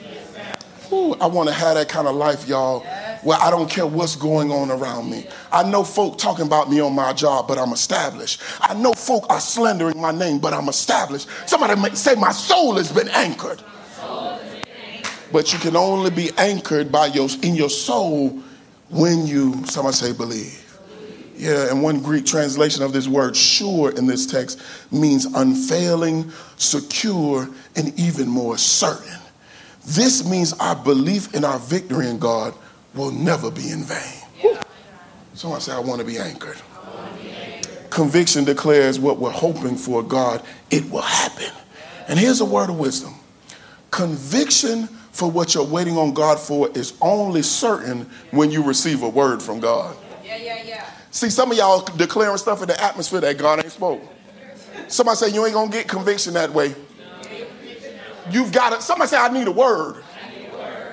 [0.93, 2.81] Ooh, I want to have that kind of life, y'all,
[3.23, 5.27] where I don't care what's going on around me.
[5.51, 8.43] I know folk talking about me on my job, but I'm established.
[8.61, 11.29] I know folk are slandering my name, but I'm established.
[11.47, 13.63] Somebody say my soul has been anchored.
[15.35, 18.41] But you can only be anchored by your in your soul
[18.89, 20.61] when you, somebody say, believe.
[21.37, 27.49] Yeah, and one Greek translation of this word, sure, in this text means unfailing, secure,
[27.75, 29.19] and even more certain.
[29.85, 32.55] This means our belief in our victory in God
[32.95, 34.57] will never be in vain.
[35.35, 36.07] Someone say, I want to.
[36.07, 36.59] Be anchored.
[37.91, 41.51] Conviction declares what we're hoping for God, it will happen.
[42.07, 43.15] And here's a word of wisdom
[43.91, 49.09] conviction for what you're waiting on God for is only certain when you receive a
[49.09, 49.97] word from God.
[50.25, 50.91] Yeah, yeah, yeah.
[51.13, 54.03] See, some of y'all declaring stuff in the atmosphere that God ain't spoke.
[54.89, 56.75] Somebody say you ain't gonna get conviction that way.
[58.33, 60.03] You've got to, somebody say, I need a word.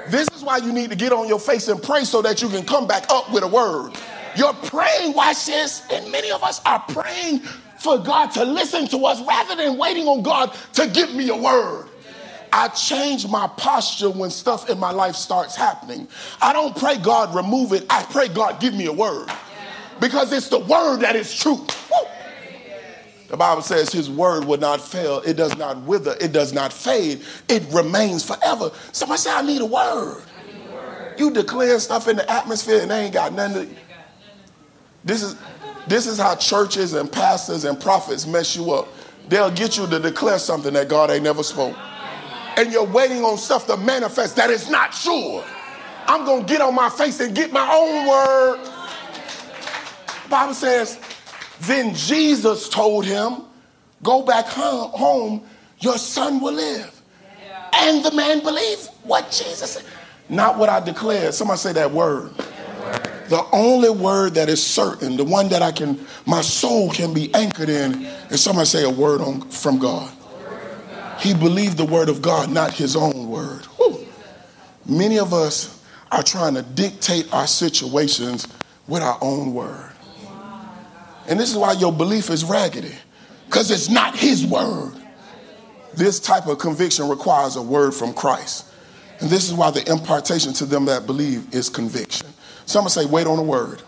[0.10, 2.50] This is why you need to get on your face and pray so that you
[2.50, 3.94] can come back up with a word.
[4.36, 7.40] You're praying, watch this, and many of us are praying
[7.80, 11.36] for God to listen to us rather than waiting on God to give me a
[11.36, 11.88] word.
[12.54, 16.08] I change my posture when stuff in my life starts happening.
[16.42, 17.86] I don't pray God remove it.
[17.90, 19.30] I pray God give me a word.
[20.00, 21.46] Because it's the word that is.
[21.46, 21.66] Woo.
[23.30, 25.22] The Bible says his word will not fail.
[25.22, 26.18] It does not wither.
[26.20, 27.22] It does not fade.
[27.48, 28.72] It remains forever.
[28.92, 30.24] Somebody say, I need a word.
[31.18, 33.76] You declare stuff in the atmosphere and they ain't got nothing to.
[35.06, 35.36] This is
[35.88, 38.88] this is how churches and pastors and prophets mess you up.
[39.30, 41.76] They'll get you to declare something that God ain't never spoke.
[42.58, 45.44] And you're waiting on stuff to manifest that is not sure.
[46.08, 48.66] I'm gonna get on my face and get my own word.
[50.24, 51.00] The Bible says,
[51.62, 53.44] then Jesus told him,
[54.04, 55.44] Go back home,
[55.80, 57.02] your son will live.
[57.74, 59.86] And the man believed what Jesus said.
[60.28, 61.34] Not what I declared.
[61.34, 62.34] Somebody say that word.
[63.30, 67.34] The only word that is certain, the one that I can, my soul can be
[67.34, 70.12] anchored in, is somebody say a word on, from God.
[71.22, 73.68] He believed the word of God, not his own word.
[74.88, 75.80] Many of us
[76.12, 78.48] are trying to dictate our situations
[78.88, 79.92] with our own word.
[81.28, 82.96] And this is why your belief is raggedy,
[83.46, 84.94] because it's not his word.
[85.94, 88.66] This type of conviction requires a word from Christ.
[89.20, 92.28] And this is why the impartation to them that believe is conviction.
[92.66, 93.84] Someone say, wait on the word.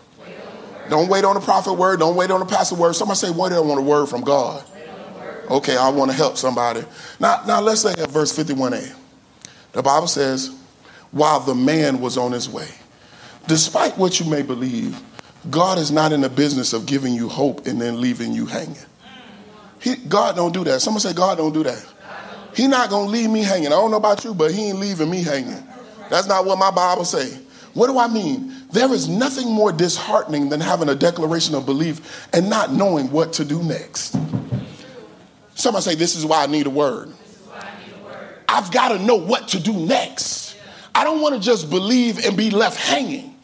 [0.88, 1.98] Don't wait on the prophet word.
[1.98, 2.94] Don't wait on the pastor word.
[2.94, 4.62] Somebody say, wait on the word from God.
[5.50, 6.84] Okay, I want to help somebody.
[7.20, 8.94] Now, now let's say at verse 51a.
[9.72, 10.56] The Bible says,
[11.10, 12.68] while the man was on his way.
[13.46, 15.00] Despite what you may believe,
[15.50, 18.76] God is not in the business of giving you hope and then leaving you hanging.
[19.80, 20.80] He, God don't do that.
[20.80, 21.84] Someone say, God don't do that.
[22.54, 23.66] He not gonna leave me hanging.
[23.66, 25.62] I don't know about you, but he ain't leaving me hanging.
[26.08, 27.38] That's not what my Bible say.
[27.74, 28.54] What do I mean?
[28.70, 33.32] There is nothing more disheartening than having a declaration of belief and not knowing what
[33.34, 34.16] to do next.
[35.64, 37.10] Somebody say, This is why I need a word.
[38.46, 40.58] I've got to know what to do next.
[40.94, 43.34] I don't want to just believe and be left hanging.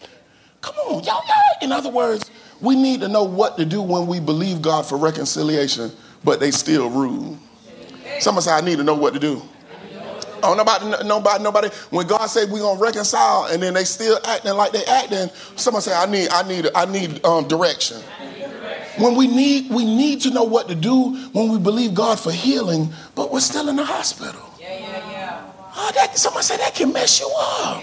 [0.61, 1.23] Come on, y'all.
[1.63, 2.31] In other words,
[2.61, 5.91] we need to know what to do when we believe God for reconciliation,
[6.23, 7.39] but they still rule.
[8.19, 9.41] Somebody say, I need to know what to do.
[10.43, 11.69] Oh, nobody, nobody, nobody.
[11.89, 15.85] When God said we're gonna reconcile, and then they still acting like they acting, somebody
[15.85, 18.03] say, I need, I need, I need um, direction.
[19.01, 22.31] When we need, we need to know what to do when we believe God for
[22.31, 24.43] healing, but we're still in the hospital.
[24.61, 25.53] Yeah, yeah, yeah.
[25.75, 27.83] Oh, that, somebody say that can mess you up.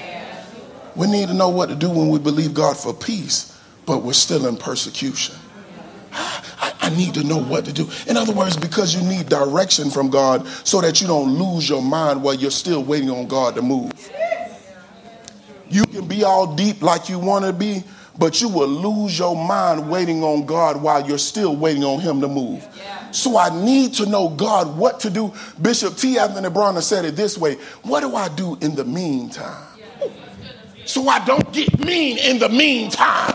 [0.95, 4.13] We need to know what to do when we believe God for peace, but we're
[4.13, 5.35] still in persecution.
[6.13, 7.89] Ah, I, I, need to know what to do.
[8.07, 11.81] In other words, because you need direction from God so that you don't lose your
[11.81, 13.91] mind while you're still waiting on God to move.
[15.69, 17.83] You can be all deep like you want to be,
[18.17, 22.21] but you will lose your mind waiting on God while you're still waiting on Him
[22.21, 22.67] to move.
[23.11, 25.33] So I need to know God what to do.
[25.61, 26.17] Bishop T.
[26.19, 29.65] Anthony Bronner said it this way What do I do in the meantime?
[30.85, 33.33] So I don't get mean in the meantime.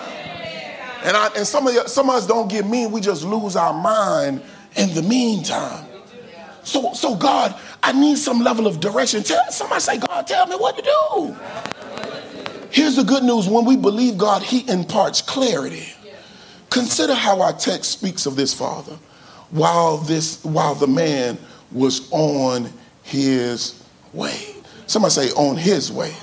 [1.05, 2.93] And, I, and some, of you, some of us don't get mean.
[2.93, 4.41] We just lose our mind
[4.77, 5.85] in the meantime.
[6.65, 9.23] So, so God, I need some level of direction.
[9.23, 11.37] Tell somebody say, God, tell me what to do.
[12.73, 13.49] Here's the good news.
[13.49, 15.93] When we believe God, He imparts clarity.
[16.71, 18.99] Consider how our text speaks of this father.
[19.51, 21.39] While this, while the man
[21.71, 22.71] was on
[23.03, 23.83] his
[24.13, 24.55] way.
[24.87, 26.15] Somebody say on his way.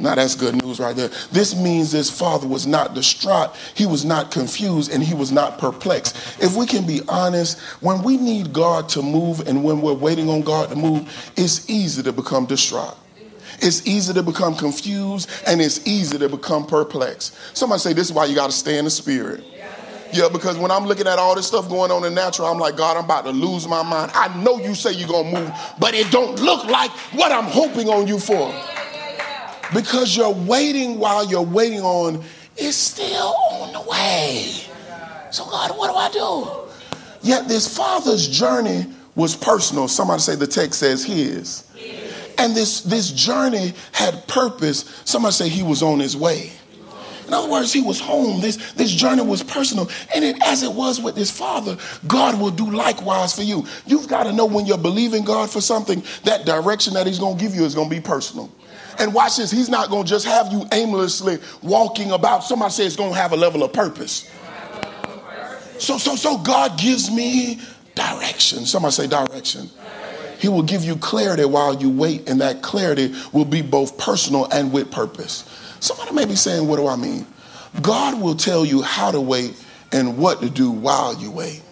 [0.00, 1.08] Now that's good news right there.
[1.32, 5.58] This means this father was not distraught, he was not confused, and he was not
[5.58, 6.16] perplexed.
[6.42, 10.28] If we can be honest, when we need God to move and when we're waiting
[10.28, 12.96] on God to move, it's easy to become distraught.
[13.60, 17.36] It's easy to become confused and it's easy to become perplexed.
[17.56, 19.44] Somebody say this is why you got to stay in the spirit.
[20.12, 22.76] Yeah, because when I'm looking at all this stuff going on in natural, I'm like,
[22.76, 24.12] God, I'm about to lose my mind.
[24.14, 27.88] I know you say you're gonna move, but it don't look like what I'm hoping
[27.88, 28.54] on you for
[29.74, 32.22] because you're waiting while you're waiting on
[32.56, 34.52] is still on the way.
[35.30, 37.28] So, God, what do I do?
[37.28, 38.86] Yet this father's journey
[39.16, 39.88] was personal.
[39.88, 41.64] Somebody say the text says his.
[42.38, 45.02] And this, this journey had purpose.
[45.04, 46.52] Somebody say he was on his way.
[47.26, 48.40] In other words, he was home.
[48.40, 49.88] This, this journey was personal.
[50.14, 53.64] And it, as it was with his father, God will do likewise for you.
[53.86, 57.38] You've got to know when you're believing God for something, that direction that he's going
[57.38, 58.52] to give you is going to be personal.
[58.98, 62.44] And watch this, he's not going to just have you aimlessly walking about.
[62.44, 64.30] Somebody say it's going to have a level of purpose.
[65.78, 67.60] So, so, so God gives me
[67.94, 68.66] direction.
[68.66, 69.70] Somebody say direction.
[70.44, 74.44] He will give you clarity while you wait, and that clarity will be both personal
[74.52, 75.42] and with purpose.
[75.80, 77.26] Somebody may be saying, What do I mean?
[77.80, 79.56] God will tell you how to wait
[79.90, 81.62] and what to do while you wait.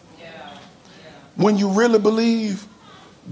[1.36, 2.66] When you really believe,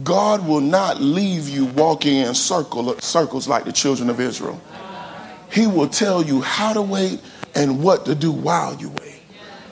[0.04, 4.60] God will not leave you walking in circle, circles like the children of Israel.
[5.50, 7.18] He will tell you how to wait
[7.54, 9.22] and what to do while you wait.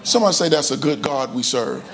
[0.03, 1.85] Somebody say that's a good God we serve.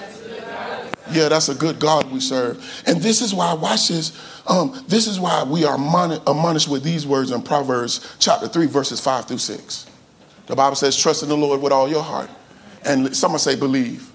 [1.11, 2.83] Yeah, that's a good God we serve.
[2.87, 4.19] And this is why, watch this.
[4.47, 8.67] Um, this is why we are moni- admonished with these words in Proverbs chapter 3,
[8.67, 9.87] verses 5 through 6.
[10.47, 12.31] The Bible says, Trust in the Lord with all your heart.
[12.85, 14.11] And someone say, Believe.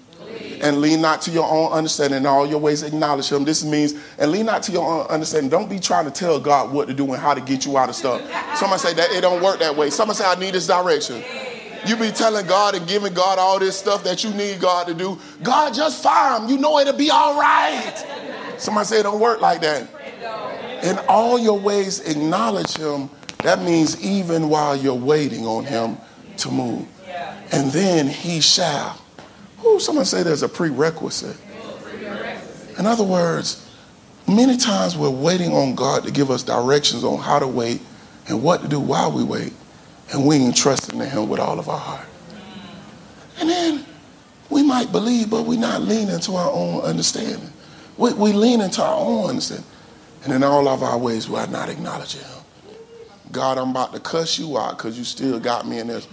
[0.62, 2.18] And lean not to your own understanding.
[2.18, 3.44] In all your ways, acknowledge Him.
[3.44, 5.48] This means, and lean not to your own understanding.
[5.48, 7.88] Don't be trying to tell God what to do and how to get you out
[7.88, 8.20] of stuff.
[8.56, 9.88] Someone say that it don't work that way.
[9.90, 11.24] Someone say, I need this direction.
[11.86, 14.94] You be telling God and giving God all this stuff that you need God to
[14.94, 15.18] do.
[15.42, 16.48] God, just fire him.
[16.48, 18.04] You know it'll be all right.
[18.58, 19.88] Somebody say it don't work like that.
[20.82, 23.08] In all your ways, acknowledge him.
[23.38, 25.96] That means even while you're waiting on him
[26.38, 26.86] to move.
[27.52, 29.00] And then he shall.
[29.64, 31.36] Ooh, someone say there's a prerequisite.
[32.78, 33.68] In other words,
[34.26, 37.80] many times we're waiting on God to give us directions on how to wait
[38.28, 39.52] and what to do while we wait
[40.12, 42.06] and we ain't trusting in him with all of our heart.
[43.38, 43.86] And then
[44.50, 47.52] we might believe, but we're not leaning to our own understanding.
[47.96, 49.66] We, we lean into our own understanding.
[50.24, 52.44] And in all of our ways, we are not acknowledging him.
[53.32, 56.08] God, I'm about to cuss you out because you still got me in this.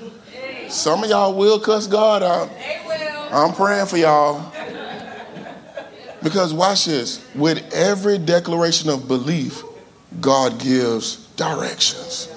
[0.70, 2.50] Some of y'all will cuss God out.
[3.32, 4.52] I'm praying for y'all.
[6.22, 7.26] Because watch this.
[7.36, 9.64] With every declaration of belief,
[10.22, 12.30] God gives directions.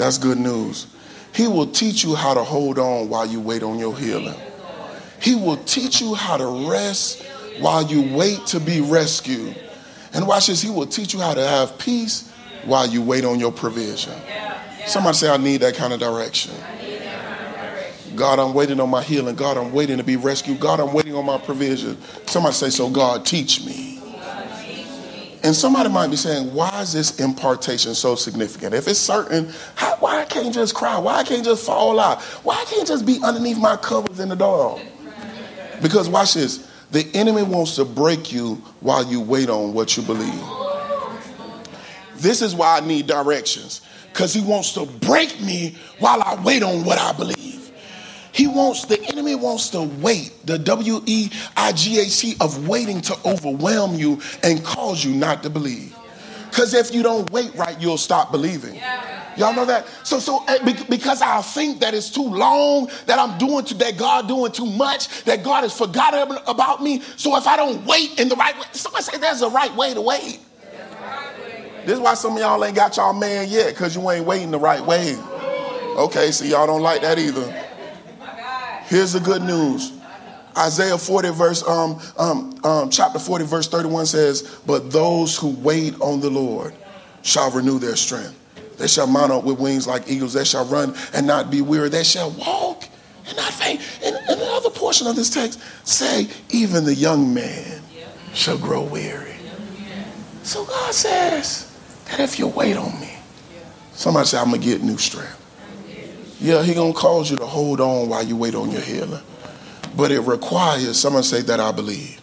[0.00, 0.86] That's good news.
[1.34, 4.34] He will teach you how to hold on while you wait on your healing.
[5.20, 7.22] He will teach you how to rest
[7.58, 9.54] while you wait to be rescued.
[10.14, 12.32] And watch this, He will teach you how to have peace
[12.64, 14.14] while you wait on your provision.
[14.86, 16.54] Somebody say, I need that kind of direction.
[18.16, 19.36] God, I'm waiting on my healing.
[19.36, 20.60] God, I'm waiting to be rescued.
[20.60, 22.00] God, I'm waiting on my provision.
[22.24, 23.99] Somebody say, So God, teach me.
[25.42, 28.74] And somebody might be saying, why is this impartation so significant?
[28.74, 30.98] If it's certain, how, why I can't just cry?
[30.98, 32.20] Why I can't just fall out?
[32.44, 34.80] Why I can't just be underneath my covers in the door?
[35.80, 36.70] Because watch this.
[36.90, 40.42] The enemy wants to break you while you wait on what you believe.
[42.16, 43.80] This is why I need directions.
[44.12, 47.39] Because he wants to break me while I wait on what I believe.
[48.32, 52.68] He wants, the enemy wants to wait, the W E I G H T of
[52.68, 55.96] waiting to overwhelm you and cause you not to believe.
[56.48, 58.80] Because if you don't wait right, you'll stop believing.
[59.36, 59.86] Y'all know that?
[60.04, 63.96] So, so eh, because I think that it's too long, that I'm doing too, that
[63.96, 67.00] God doing too much, that God has forgotten about me.
[67.16, 69.94] So if I don't wait in the right way, somebody say there's a right way
[69.94, 70.40] to wait.
[71.86, 74.50] This is why some of y'all ain't got y'all man yet, because you ain't waiting
[74.50, 75.16] the right way.
[75.96, 77.68] Okay, so y'all don't like that either.
[78.90, 79.92] Here's the good news.
[80.58, 85.94] Isaiah 40 verse um, um, um, chapter 40 verse 31 says, "But those who wait
[86.00, 86.74] on the Lord
[87.22, 88.34] shall renew their strength.
[88.78, 90.32] They shall mount up with wings like eagles.
[90.32, 91.88] They shall run and not be weary.
[91.88, 92.82] They shall walk
[93.28, 97.32] and not faint." And, and the other portion of this text say, "Even the young
[97.32, 97.80] man
[98.34, 99.36] shall grow weary."
[100.42, 101.72] So God says
[102.06, 103.14] that if you wait on me,
[103.92, 105.39] somebody say, "I'm gonna get new strength."
[106.40, 109.22] Yeah, he gonna cause you to hold on while you wait on your healing.
[109.94, 112.20] But it requires, someone say that I believe.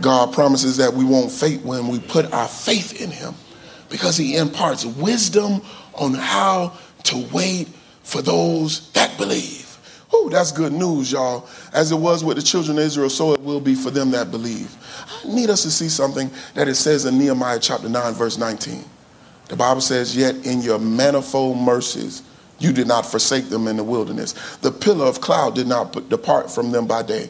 [0.00, 3.34] God promises that we won't faint when we put our faith in him
[3.88, 5.62] because he imparts wisdom
[5.94, 6.72] on how
[7.04, 7.68] to wait
[8.02, 9.78] for those that believe.
[10.12, 11.48] Oh, that's good news, y'all.
[11.72, 14.30] As it was with the children of Israel, so it will be for them that
[14.30, 14.74] believe.
[15.24, 18.84] I need us to see something that it says in Nehemiah chapter 9, verse 19.
[19.48, 22.22] The Bible says, Yet in your manifold mercies,
[22.58, 24.32] you did not forsake them in the wilderness.
[24.58, 27.28] The pillar of cloud did not depart from them by day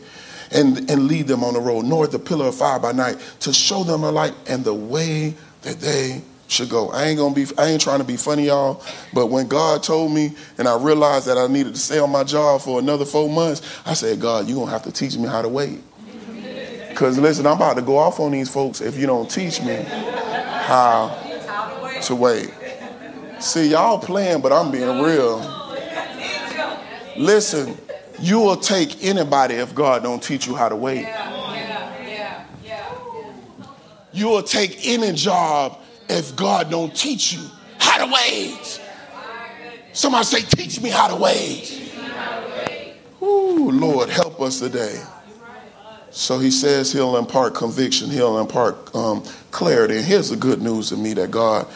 [0.52, 3.52] and, and lead them on the road, nor the pillar of fire by night to
[3.52, 6.90] show them a light and the way that they should go.
[6.90, 10.12] I ain't gonna be I ain't trying to be funny, y'all, but when God told
[10.12, 13.28] me and I realized that I needed to stay on my job for another four
[13.28, 15.82] months, I said, God, you're gonna have to teach me how to wait.
[16.94, 19.74] Cause listen, I'm about to go off on these folks if you don't teach me
[19.74, 21.18] how
[22.02, 22.50] to wait.
[23.40, 25.38] See, y'all playing, but I'm being real.
[27.16, 27.76] Listen,
[28.18, 31.06] you will take anybody if God don't teach you how to wait.
[34.12, 37.46] You will take any job if God don't teach you
[37.78, 38.80] how to wait.
[39.92, 41.82] Somebody say, teach me how to wait.
[43.22, 45.02] Ooh, Lord, help us today.
[46.10, 49.96] So he says he'll impart conviction, he'll impart um, clarity.
[49.96, 51.66] And here's the good news to me that God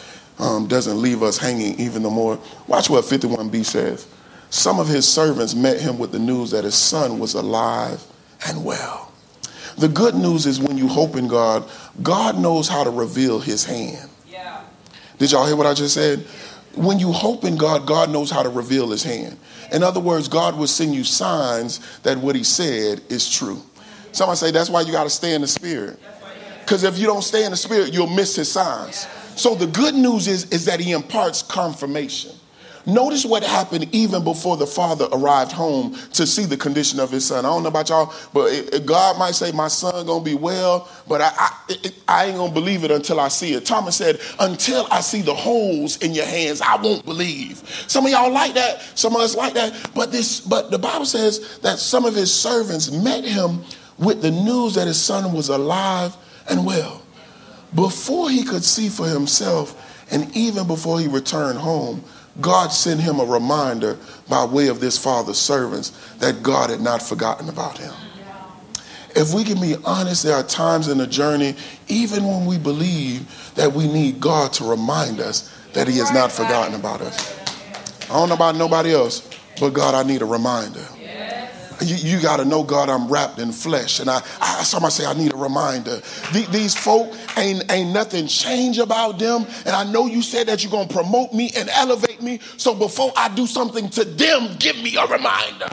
[0.41, 2.39] um, doesn't leave us hanging even the more.
[2.67, 4.07] Watch what 51b says.
[4.49, 8.03] Some of his servants met him with the news that his son was alive
[8.47, 9.11] and well.
[9.77, 11.69] The good news is when you hope in God,
[12.01, 14.09] God knows how to reveal his hand.
[14.27, 14.63] Yeah.
[15.19, 16.19] Did y'all hear what I just said?
[16.75, 19.37] When you hope in God, God knows how to reveal his hand.
[19.71, 23.61] In other words, God will send you signs that what he said is true.
[24.11, 25.99] Somebody say that's why you got to stay in the spirit.
[26.71, 29.05] Because if you don't stay in the spirit, you'll miss his signs.
[29.35, 32.31] So the good news is, is that he imparts confirmation.
[32.85, 37.25] Notice what happened even before the father arrived home to see the condition of his
[37.25, 37.43] son.
[37.43, 40.33] I don't know about y'all, but it, it, God might say my son gonna be
[40.33, 43.65] well, but I, I, it, I ain't gonna believe it until I see it.
[43.65, 47.57] Thomas said, "Until I see the holes in your hands, I won't believe."
[47.87, 51.05] Some of y'all like that, some of us like that, but this, but the Bible
[51.05, 53.61] says that some of his servants met him
[53.99, 56.15] with the news that his son was alive
[56.51, 57.01] and well.
[57.73, 59.77] Before he could see for himself,
[60.11, 62.03] and even before he returned home,
[62.39, 63.97] God sent him a reminder
[64.29, 65.89] by way of this father's servants
[66.19, 67.93] that God had not forgotten about him.
[69.15, 71.55] If we can be honest, there are times in the journey,
[71.87, 76.31] even when we believe that we need God to remind us that he has not
[76.31, 77.37] forgotten about us.
[78.03, 79.29] I don't know about nobody else,
[79.59, 80.85] but God, I need a reminder.
[81.81, 83.99] You, you got to know, God, I'm wrapped in flesh.
[83.99, 86.01] And I, I somebody say, I need a reminder.
[86.31, 89.45] these folk ain't, ain't nothing change about them.
[89.65, 92.39] And I know you said that you're going to promote me and elevate me.
[92.57, 95.69] So before I do something to them, give me a reminder.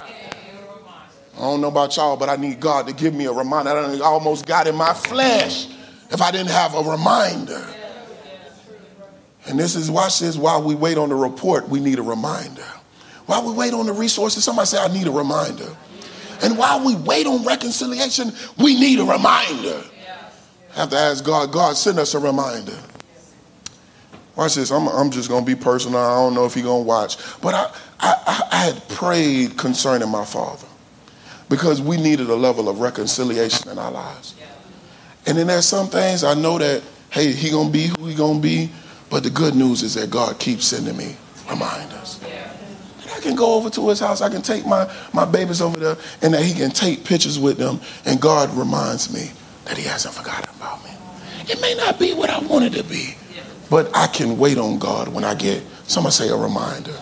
[1.35, 3.71] I don't know about y'all, but I need God to give me a reminder.
[3.71, 5.69] I almost got in my flesh
[6.11, 7.65] if I didn't have a reminder.
[9.47, 12.67] And this is, watch this, while we wait on the report, we need a reminder.
[13.27, 15.77] While we wait on the resources, somebody say, I need a reminder.
[16.43, 19.83] And while we wait on reconciliation, we need a reminder.
[20.73, 22.79] Have to ask God, God, send us a reminder.
[24.37, 24.71] Watch this.
[24.71, 25.99] I'm, I'm just going to be personal.
[25.99, 27.17] I don't know if he's going to watch.
[27.41, 30.69] But I, I, I had prayed concerning my father
[31.49, 34.37] because we needed a level of reconciliation in our lives.
[35.27, 38.15] And then there's some things I know that, hey, he going to be who he
[38.15, 38.71] going to be.
[39.11, 41.17] But the good news is that God keeps sending me
[41.51, 42.21] reminders.
[43.19, 44.21] I can go over to his house.
[44.21, 47.59] I can take my, my babies over there and that he can take pictures with
[47.59, 47.81] them.
[48.05, 49.33] And God reminds me
[49.65, 50.91] that he hasn't forgotten about me.
[51.51, 53.17] It may not be what I wanted to be,
[53.69, 56.95] but I can wait on God when I get, somebody say a reminder.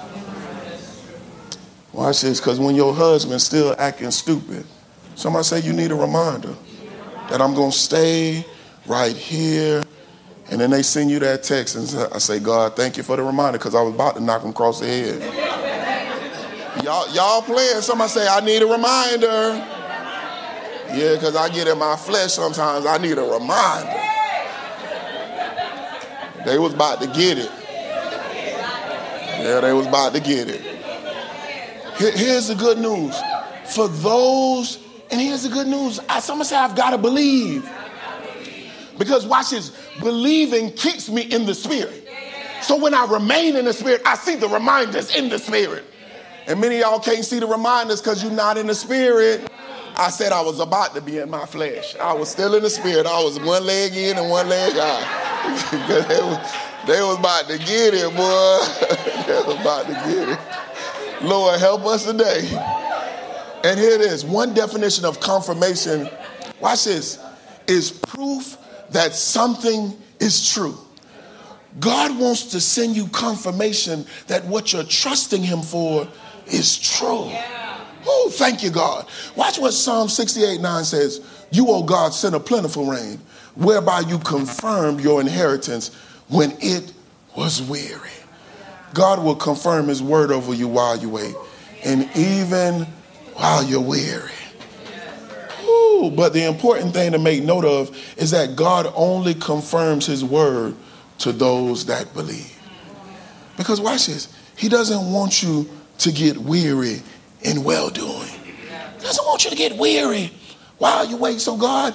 [1.93, 4.65] Watch this, because when your husband's still acting stupid,
[5.17, 6.55] somebody say you need a reminder
[7.29, 8.47] that I'm going to stay
[8.87, 9.85] right here.
[10.49, 13.23] And then they send you that text, and I say, God, thank you for the
[13.23, 15.46] reminder, because I was about to knock him across the head.
[16.87, 17.81] Y'all, y'all playing.
[17.81, 19.57] Somebody say, I need a reminder.
[20.95, 22.87] Yeah, because I get in my flesh sometimes.
[22.87, 23.93] I need a reminder.
[26.45, 27.51] They was about to get it.
[29.43, 30.61] Yeah, they was about to get it.
[31.99, 33.17] here's the good news.
[33.65, 34.79] For those,
[35.11, 35.99] and here's the good news.
[36.09, 37.69] I, somebody say, I've got to believe.
[38.97, 42.09] Because watch this, believing keeps me in the spirit.
[42.63, 45.83] So when I remain in the spirit, I see the reminders in the spirit.
[46.47, 49.51] And many of y'all can't see the reminders because you're not in the spirit.
[49.97, 51.97] I said I was about to be in my flesh.
[51.97, 53.07] I was still in the spirit.
[53.07, 55.71] I was one leg in and one leg out.
[56.09, 56.55] they, was,
[56.87, 59.27] they was about to get it, boy.
[59.27, 61.25] they was about to get it.
[61.25, 62.47] Lord, help us today.
[63.65, 64.25] And here it is.
[64.25, 66.09] One definition of confirmation,
[66.61, 67.19] watch this,
[67.67, 68.59] is proof
[68.91, 70.79] that something is true.
[71.81, 76.07] God wants to send you confirmation that what you're trusting Him for
[76.47, 77.31] is true.
[78.09, 79.07] Oh, thank you, God.
[79.35, 81.21] Watch what Psalm 68 9 says.
[81.51, 83.19] You, O God, sent a plentiful rain,
[83.55, 85.95] whereby you confirmed your inheritance
[86.29, 86.93] when it
[87.37, 88.11] was weary.
[88.95, 91.35] God will confirm his word over you while you wait,
[91.85, 92.87] and even
[93.35, 94.31] while you're weary.
[95.65, 100.25] Ooh, but the important thing to make note of is that God only confirms his
[100.25, 100.75] word
[101.19, 102.53] to those that believe.
[103.57, 105.69] Because watch this, he doesn't want you
[105.99, 107.03] to get weary
[107.43, 108.29] in well doing.
[108.45, 110.33] He doesn't want you to get weary
[110.79, 111.41] while you wait.
[111.41, 111.95] So, God,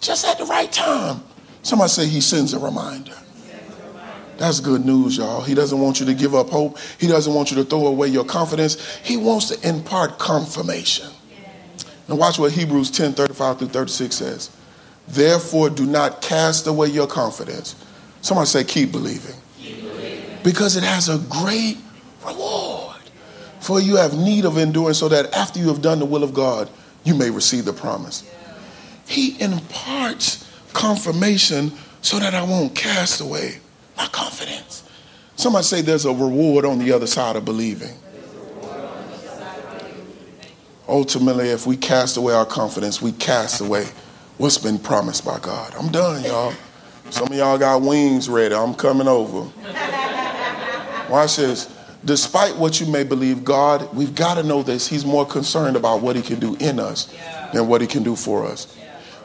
[0.00, 1.22] just at the right time,
[1.62, 3.14] somebody say He sends a reminder.
[4.38, 5.42] That's good news, y'all.
[5.42, 6.78] He doesn't want you to give up hope.
[6.98, 8.96] He doesn't want you to throw away your confidence.
[8.98, 11.08] He wants to impart confirmation.
[12.06, 14.50] And watch what Hebrews 10 35 through 36 says.
[15.08, 17.74] Therefore, do not cast away your confidence.
[18.20, 19.34] Somebody say, keep believing.
[19.58, 20.38] Keep believing.
[20.44, 21.78] Because it has a great
[22.24, 22.77] reward.
[23.68, 26.32] For you have need of endurance, so that after you have done the will of
[26.32, 26.70] God,
[27.04, 28.24] you may receive the promise.
[29.06, 33.58] He imparts confirmation so that I won't cast away
[33.94, 34.84] my confidence.
[35.36, 37.94] Somebody say there's a reward on the other side of believing.
[40.88, 43.86] Ultimately, if we cast away our confidence, we cast away
[44.38, 45.74] what's been promised by God.
[45.78, 46.54] I'm done, y'all.
[47.10, 48.54] Some of y'all got wings ready.
[48.54, 49.46] I'm coming over.
[51.10, 54.86] Watch this despite what you may believe, God, we've got to know this.
[54.86, 57.12] He's more concerned about what He can do in us
[57.52, 58.74] than what he can do for us.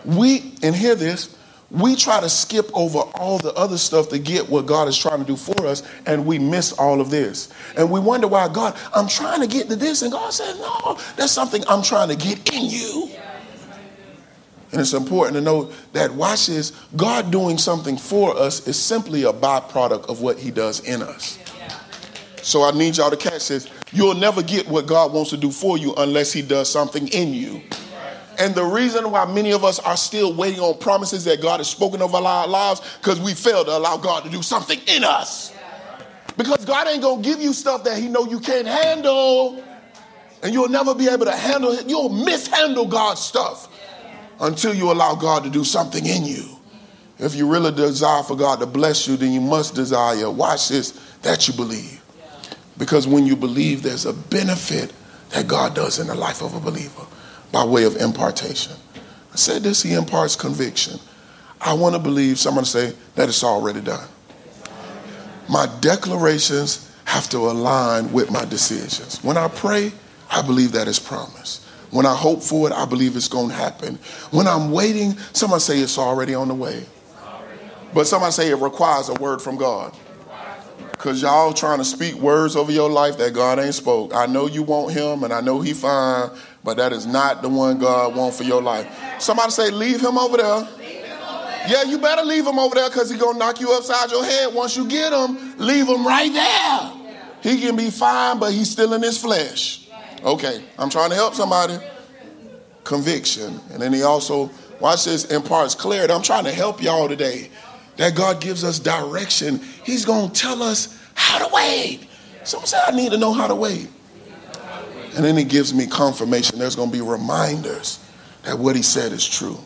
[0.05, 1.35] We, and hear this,
[1.71, 5.19] we try to skip over all the other stuff to get what God is trying
[5.19, 7.51] to do for us, and we miss all of this.
[7.75, 10.97] And we wonder why God, I'm trying to get to this, and God says, No,
[11.15, 13.09] that's something I'm trying to get in you.
[14.71, 19.23] And it's important to know that, watch this, God doing something for us is simply
[19.23, 21.37] a byproduct of what He does in us.
[22.43, 23.67] So I need y'all to catch this.
[23.93, 27.33] You'll never get what God wants to do for you unless He does something in
[27.33, 27.61] you.
[28.37, 31.69] And the reason why many of us are still waiting on promises that God has
[31.69, 35.53] spoken over our lives, because we failed to allow God to do something in us.
[36.35, 39.63] Because God ain't gonna give you stuff that He know you can't handle,
[40.41, 41.87] and you'll never be able to handle it.
[41.87, 43.69] You'll mishandle God's stuff
[44.41, 46.43] until you allow God to do something in you.
[47.19, 50.91] If you really desire for God to bless you, then you must desire, watch this,
[51.21, 52.02] that you believe.
[52.77, 54.93] Because when you believe, there's a benefit
[55.29, 57.05] that God does in the life of a believer
[57.51, 58.73] by way of impartation.
[59.31, 60.99] I said this, he imparts conviction.
[61.61, 64.07] I want to believe, someone say, that it's already done.
[65.49, 69.23] My declarations have to align with my decisions.
[69.23, 69.91] When I pray,
[70.31, 71.63] I believe that is promised.
[71.91, 73.95] When I hope for it, I believe it's going to happen.
[74.31, 76.85] When I'm waiting, someone say it's already on the way.
[77.93, 79.95] But someone say it requires a word from God.
[81.03, 84.15] Because y'all trying to speak words over your life that God ain't spoke.
[84.15, 86.29] I know you want him and I know he fine,
[86.63, 88.87] but that is not the one God want for your life.
[89.19, 90.65] Somebody say, leave him over there.
[91.67, 94.23] Yeah, you better leave him over there because he's going to knock you upside your
[94.23, 94.53] head.
[94.53, 96.91] Once you get him, leave him right there.
[97.41, 99.89] He can be fine, but he's still in his flesh.
[100.23, 101.79] Okay, I'm trying to help somebody.
[102.85, 103.59] Conviction.
[103.73, 104.49] And then he also,
[104.79, 106.13] watch this, imparts clarity.
[106.13, 107.49] I'm trying to help y'all today.
[107.97, 109.61] That God gives us direction.
[109.85, 112.07] He's going to tell us how to wait.
[112.43, 113.87] Someone say, I need to know how to wait.
[115.15, 116.57] And then he gives me confirmation.
[116.57, 117.99] There's going to be reminders
[118.43, 119.59] that what he said is true.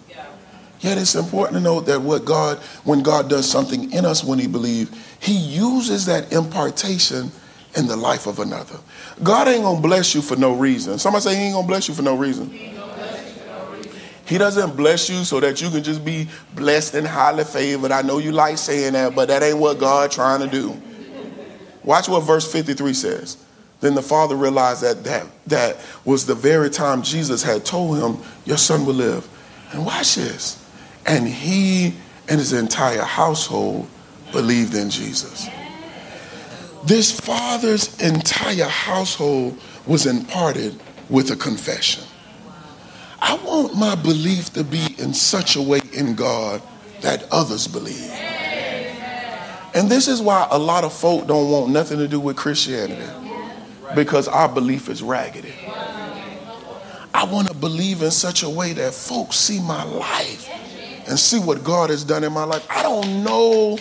[0.80, 4.38] Yet it's important to note that what God, when God does something in us when
[4.38, 7.32] he believes, he uses that impartation
[7.76, 8.78] in the life of another.
[9.24, 11.00] God ain't gonna bless you for no reason.
[11.00, 12.50] Somebody say he ain't gonna bless you for no reason.
[14.28, 17.92] He doesn't bless you so that you can just be blessed and highly favored.
[17.92, 20.80] I know you like saying that, but that ain't what God trying to do.
[21.84, 23.38] Watch what verse 53 says.
[23.80, 28.22] Then the father realized that that, that was the very time Jesus had told him,
[28.46, 29.28] Your son will live.
[29.72, 30.64] And watch this.
[31.06, 31.94] And he
[32.28, 33.88] and his entire household
[34.34, 35.48] believed in Jesus.
[36.84, 40.78] This father's entire household was imparted
[41.10, 42.04] with a confession.
[43.20, 46.62] I want my belief to be in such a way in God
[47.02, 48.12] that others believe.
[49.74, 53.08] And this is why a lot of folk don't want nothing to do with Christianity
[53.96, 55.54] because our belief is raggedy.
[57.14, 60.50] I want to believe in such a way that folks see my life
[61.08, 62.66] and see what God has done in my life.
[62.70, 63.78] I don't know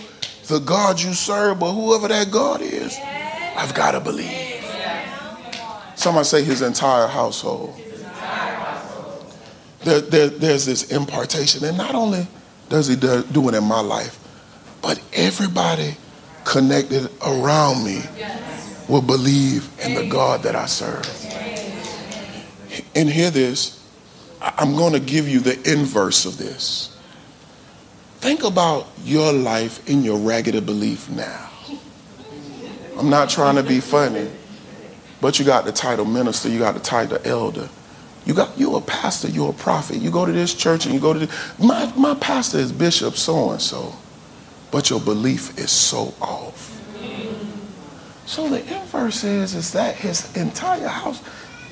[0.47, 2.97] the God you serve, but whoever that God is,
[3.57, 4.65] I've got to believe.
[5.97, 7.75] Somebody say his entire household.
[9.87, 11.65] There, there, there's this impartation.
[11.65, 12.27] And not only
[12.69, 14.19] does he do, do it in my life,
[14.83, 15.97] but everybody
[16.45, 18.03] connected around me
[18.89, 21.07] will believe in the God that I serve.
[22.97, 23.81] And hear this
[24.43, 26.97] I'm going to give you the inverse of this.
[28.19, 31.49] Think about your life in your raggedy belief now.
[32.99, 34.29] I'm not trying to be funny,
[35.21, 37.69] but you got the title minister, you got the title elder.
[38.27, 39.99] You got you a pastor, you're a prophet.
[39.99, 41.59] You go to this church and you go to this.
[41.59, 43.95] My my pastor is Bishop so and so,
[44.71, 46.73] but your belief is so off.
[48.27, 51.23] So the inverse is is that his entire house.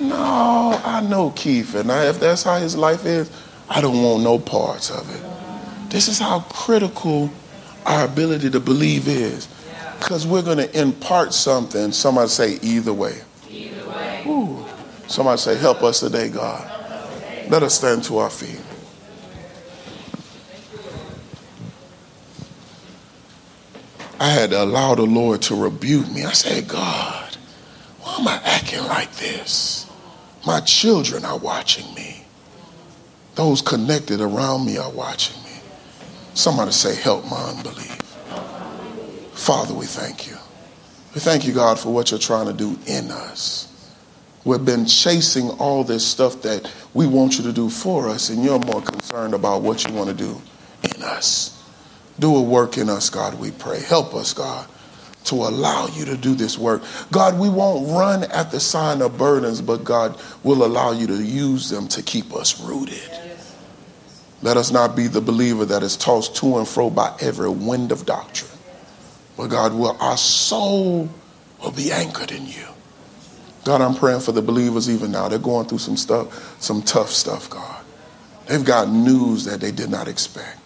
[0.00, 3.30] No, I know Keith, and I, if that's how his life is,
[3.68, 5.90] I don't want no parts of it.
[5.90, 7.30] This is how critical
[7.86, 9.48] our ability to believe is.
[9.98, 11.92] Because we're going to impart something.
[11.92, 13.20] Somebody say, either way.
[13.48, 14.24] Either way.
[14.26, 14.63] Ooh.
[15.06, 16.70] Somebody say, help us today, God.
[17.48, 18.60] Let us stand to our feet.
[24.18, 26.24] I had to allow the Lord to rebuke me.
[26.24, 27.36] I said, God,
[28.00, 29.90] why am I acting like this?
[30.46, 32.24] My children are watching me.
[33.34, 35.50] Those connected around me are watching me.
[36.34, 38.00] Somebody say, help my unbelief.
[39.32, 40.36] Father, we thank you.
[41.14, 43.73] We thank you, God, for what you're trying to do in us.
[44.44, 48.44] We've been chasing all this stuff that we want you to do for us, and
[48.44, 50.40] you're more concerned about what you want to do
[50.94, 51.62] in us.
[52.18, 53.80] Do a work in us, God, we pray.
[53.80, 54.68] Help us, God,
[55.24, 56.82] to allow you to do this work.
[57.10, 61.22] God, we won't run at the sign of burdens, but God will allow you to
[61.22, 63.10] use them to keep us rooted.
[64.42, 67.90] Let us not be the believer that is tossed to and fro by every wind
[67.92, 68.50] of doctrine.
[69.38, 71.08] But God, will our soul
[71.62, 72.73] will be anchored in you.
[73.64, 75.28] God, I'm praying for the believers even now.
[75.28, 77.84] They're going through some stuff, some tough stuff, God.
[78.46, 80.58] They've got news that they did not expect.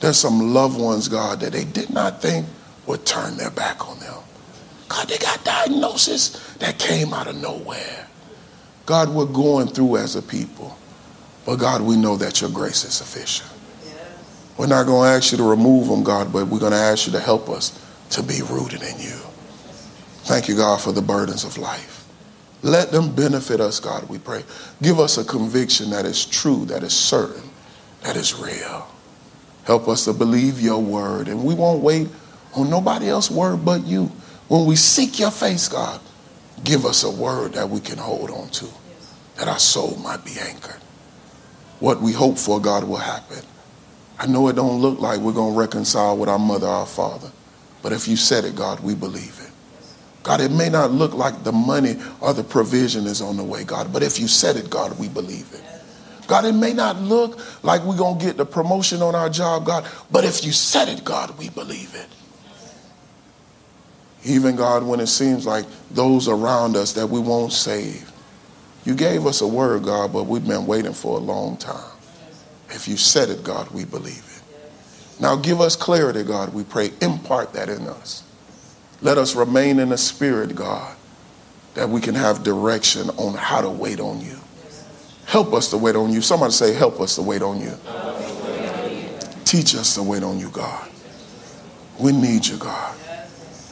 [0.00, 2.46] There's some loved ones, God, that they did not think
[2.86, 4.14] would turn their back on them.
[4.88, 8.06] God, they got diagnosis that came out of nowhere.
[8.86, 10.76] God, we're going through as a people.
[11.46, 13.50] But God, we know that your grace is sufficient.
[14.56, 17.06] We're not going to ask you to remove them, God, but we're going to ask
[17.06, 17.78] you to help us
[18.10, 19.18] to be rooted in you.
[20.24, 21.93] Thank you, God, for the burdens of life.
[22.64, 24.42] Let them benefit us, God, we pray.
[24.80, 27.50] Give us a conviction that is true, that is certain,
[28.02, 28.88] that is real.
[29.64, 32.08] Help us to believe your word, and we won't wait
[32.54, 34.06] on nobody else's word but you.
[34.48, 36.00] When we seek your face, God,
[36.64, 38.66] give us a word that we can hold on to,
[39.36, 40.80] that our soul might be anchored.
[41.80, 43.44] What we hope for, God, will happen.
[44.18, 47.30] I know it don't look like we're going to reconcile with our mother, our father,
[47.82, 49.53] but if you said it, God, we believe it.
[50.24, 53.62] God, it may not look like the money or the provision is on the way,
[53.62, 55.62] God, but if you said it, God, we believe it.
[56.26, 59.66] God, it may not look like we're going to get the promotion on our job,
[59.66, 62.08] God, but if you said it, God, we believe it.
[64.24, 68.10] Even God, when it seems like those around us that we won't save,
[68.86, 71.92] you gave us a word, God, but we've been waiting for a long time.
[72.70, 75.20] If you said it, God, we believe it.
[75.20, 76.92] Now give us clarity, God, we pray.
[77.02, 78.23] Impart that in us.
[79.02, 80.96] Let us remain in the spirit, God,
[81.74, 84.38] that we can have direction on how to wait on you.
[85.26, 86.20] Help us to wait on you.
[86.22, 87.72] Somebody say, Help us to wait on you.
[89.44, 90.88] Teach us to wait on you, God.
[91.98, 92.94] We need you, God.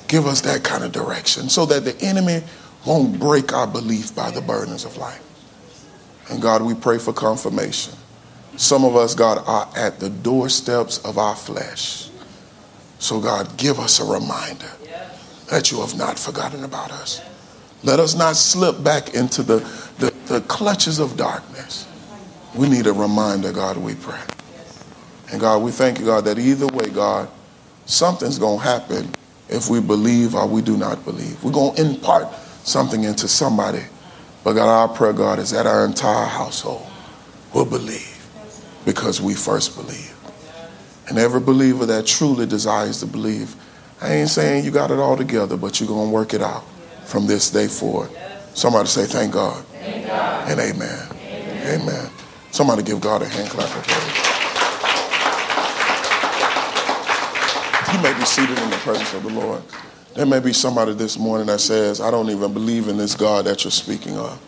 [0.08, 2.42] Give us that kind of direction so that the enemy
[2.86, 5.22] won't break our belief by the burdens of life.
[6.30, 7.94] And God, we pray for confirmation.
[8.56, 12.10] Some of us, God, are at the doorsteps of our flesh.
[12.98, 14.70] So, God, give us a reminder
[15.52, 17.20] that you have not forgotten about us.
[17.84, 19.58] Let us not slip back into the,
[19.98, 21.86] the, the clutches of darkness.
[22.54, 24.22] We need a reminder, God, we pray.
[25.30, 27.28] And God, we thank you, God, that either way, God,
[27.84, 29.14] something's going to happen
[29.50, 31.44] if we believe or we do not believe.
[31.44, 32.32] We're going to impart
[32.64, 33.82] something into somebody.
[34.44, 36.86] But God, our prayer, God, is that our entire household
[37.52, 38.26] will believe
[38.86, 40.16] because we first believe.
[41.10, 43.54] And every believer that truly desires to believe,
[44.02, 46.64] I ain't saying you got it all together, but you're going to work it out
[47.04, 48.10] from this day forward.
[48.52, 49.64] Somebody say, Thank God.
[49.66, 50.50] Thank God.
[50.50, 51.08] And amen.
[51.12, 51.80] amen.
[51.80, 52.10] Amen.
[52.50, 54.32] Somebody give God a hand clap of praise.
[57.94, 59.62] You may be seated in the presence of the Lord.
[60.16, 63.44] There may be somebody this morning that says, I don't even believe in this God
[63.44, 64.40] that you're speaking of.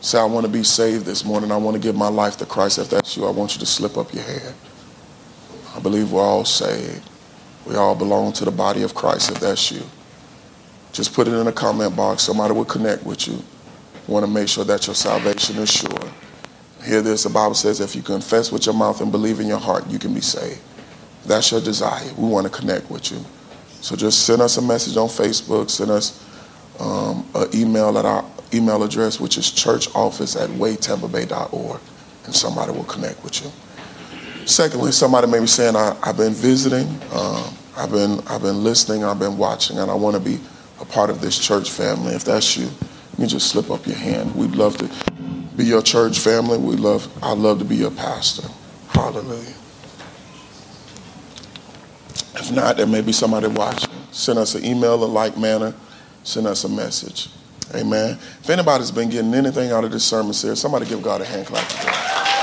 [0.00, 1.50] Say, I want to be saved this morning.
[1.50, 2.78] I want to give my life to Christ.
[2.78, 4.54] If that's you, I want you to slip up your hand.
[5.74, 7.10] I believe we're all saved.
[7.66, 9.30] We all belong to the body of Christ.
[9.30, 9.82] If that's you,
[10.92, 12.22] just put it in the comment box.
[12.22, 13.42] Somebody will connect with you.
[14.06, 16.12] want to make sure that your salvation is sure.
[16.84, 19.58] Hear this the Bible says, if you confess with your mouth and believe in your
[19.58, 20.60] heart, you can be saved.
[21.24, 22.12] that's your desire.
[22.18, 23.24] We want to connect with you.
[23.80, 26.22] So just send us a message on Facebook, send us
[26.78, 31.80] um, an email at our email address, which is churchoffice at waytampabay.org,
[32.24, 33.50] and somebody will connect with you.
[34.46, 39.02] Secondly, somebody may be saying, I, have been visiting, um, I've, been, I've been listening,
[39.02, 40.38] I've been watching, and I want to be
[40.80, 42.14] a part of this church family.
[42.14, 44.34] If that's you, you can just slip up your hand.
[44.34, 44.90] We'd love to
[45.56, 46.58] be your church family.
[46.58, 48.48] We love, I'd love to be your pastor.
[48.88, 49.54] Hallelujah.
[52.36, 53.90] If not, there may be somebody watching.
[54.10, 55.74] Send us an email in like manner.
[56.22, 57.28] Send us a message.
[57.74, 58.18] Amen.
[58.40, 61.46] If anybody's been getting anything out of this sermon series, somebody give God a hand
[61.46, 62.33] clap.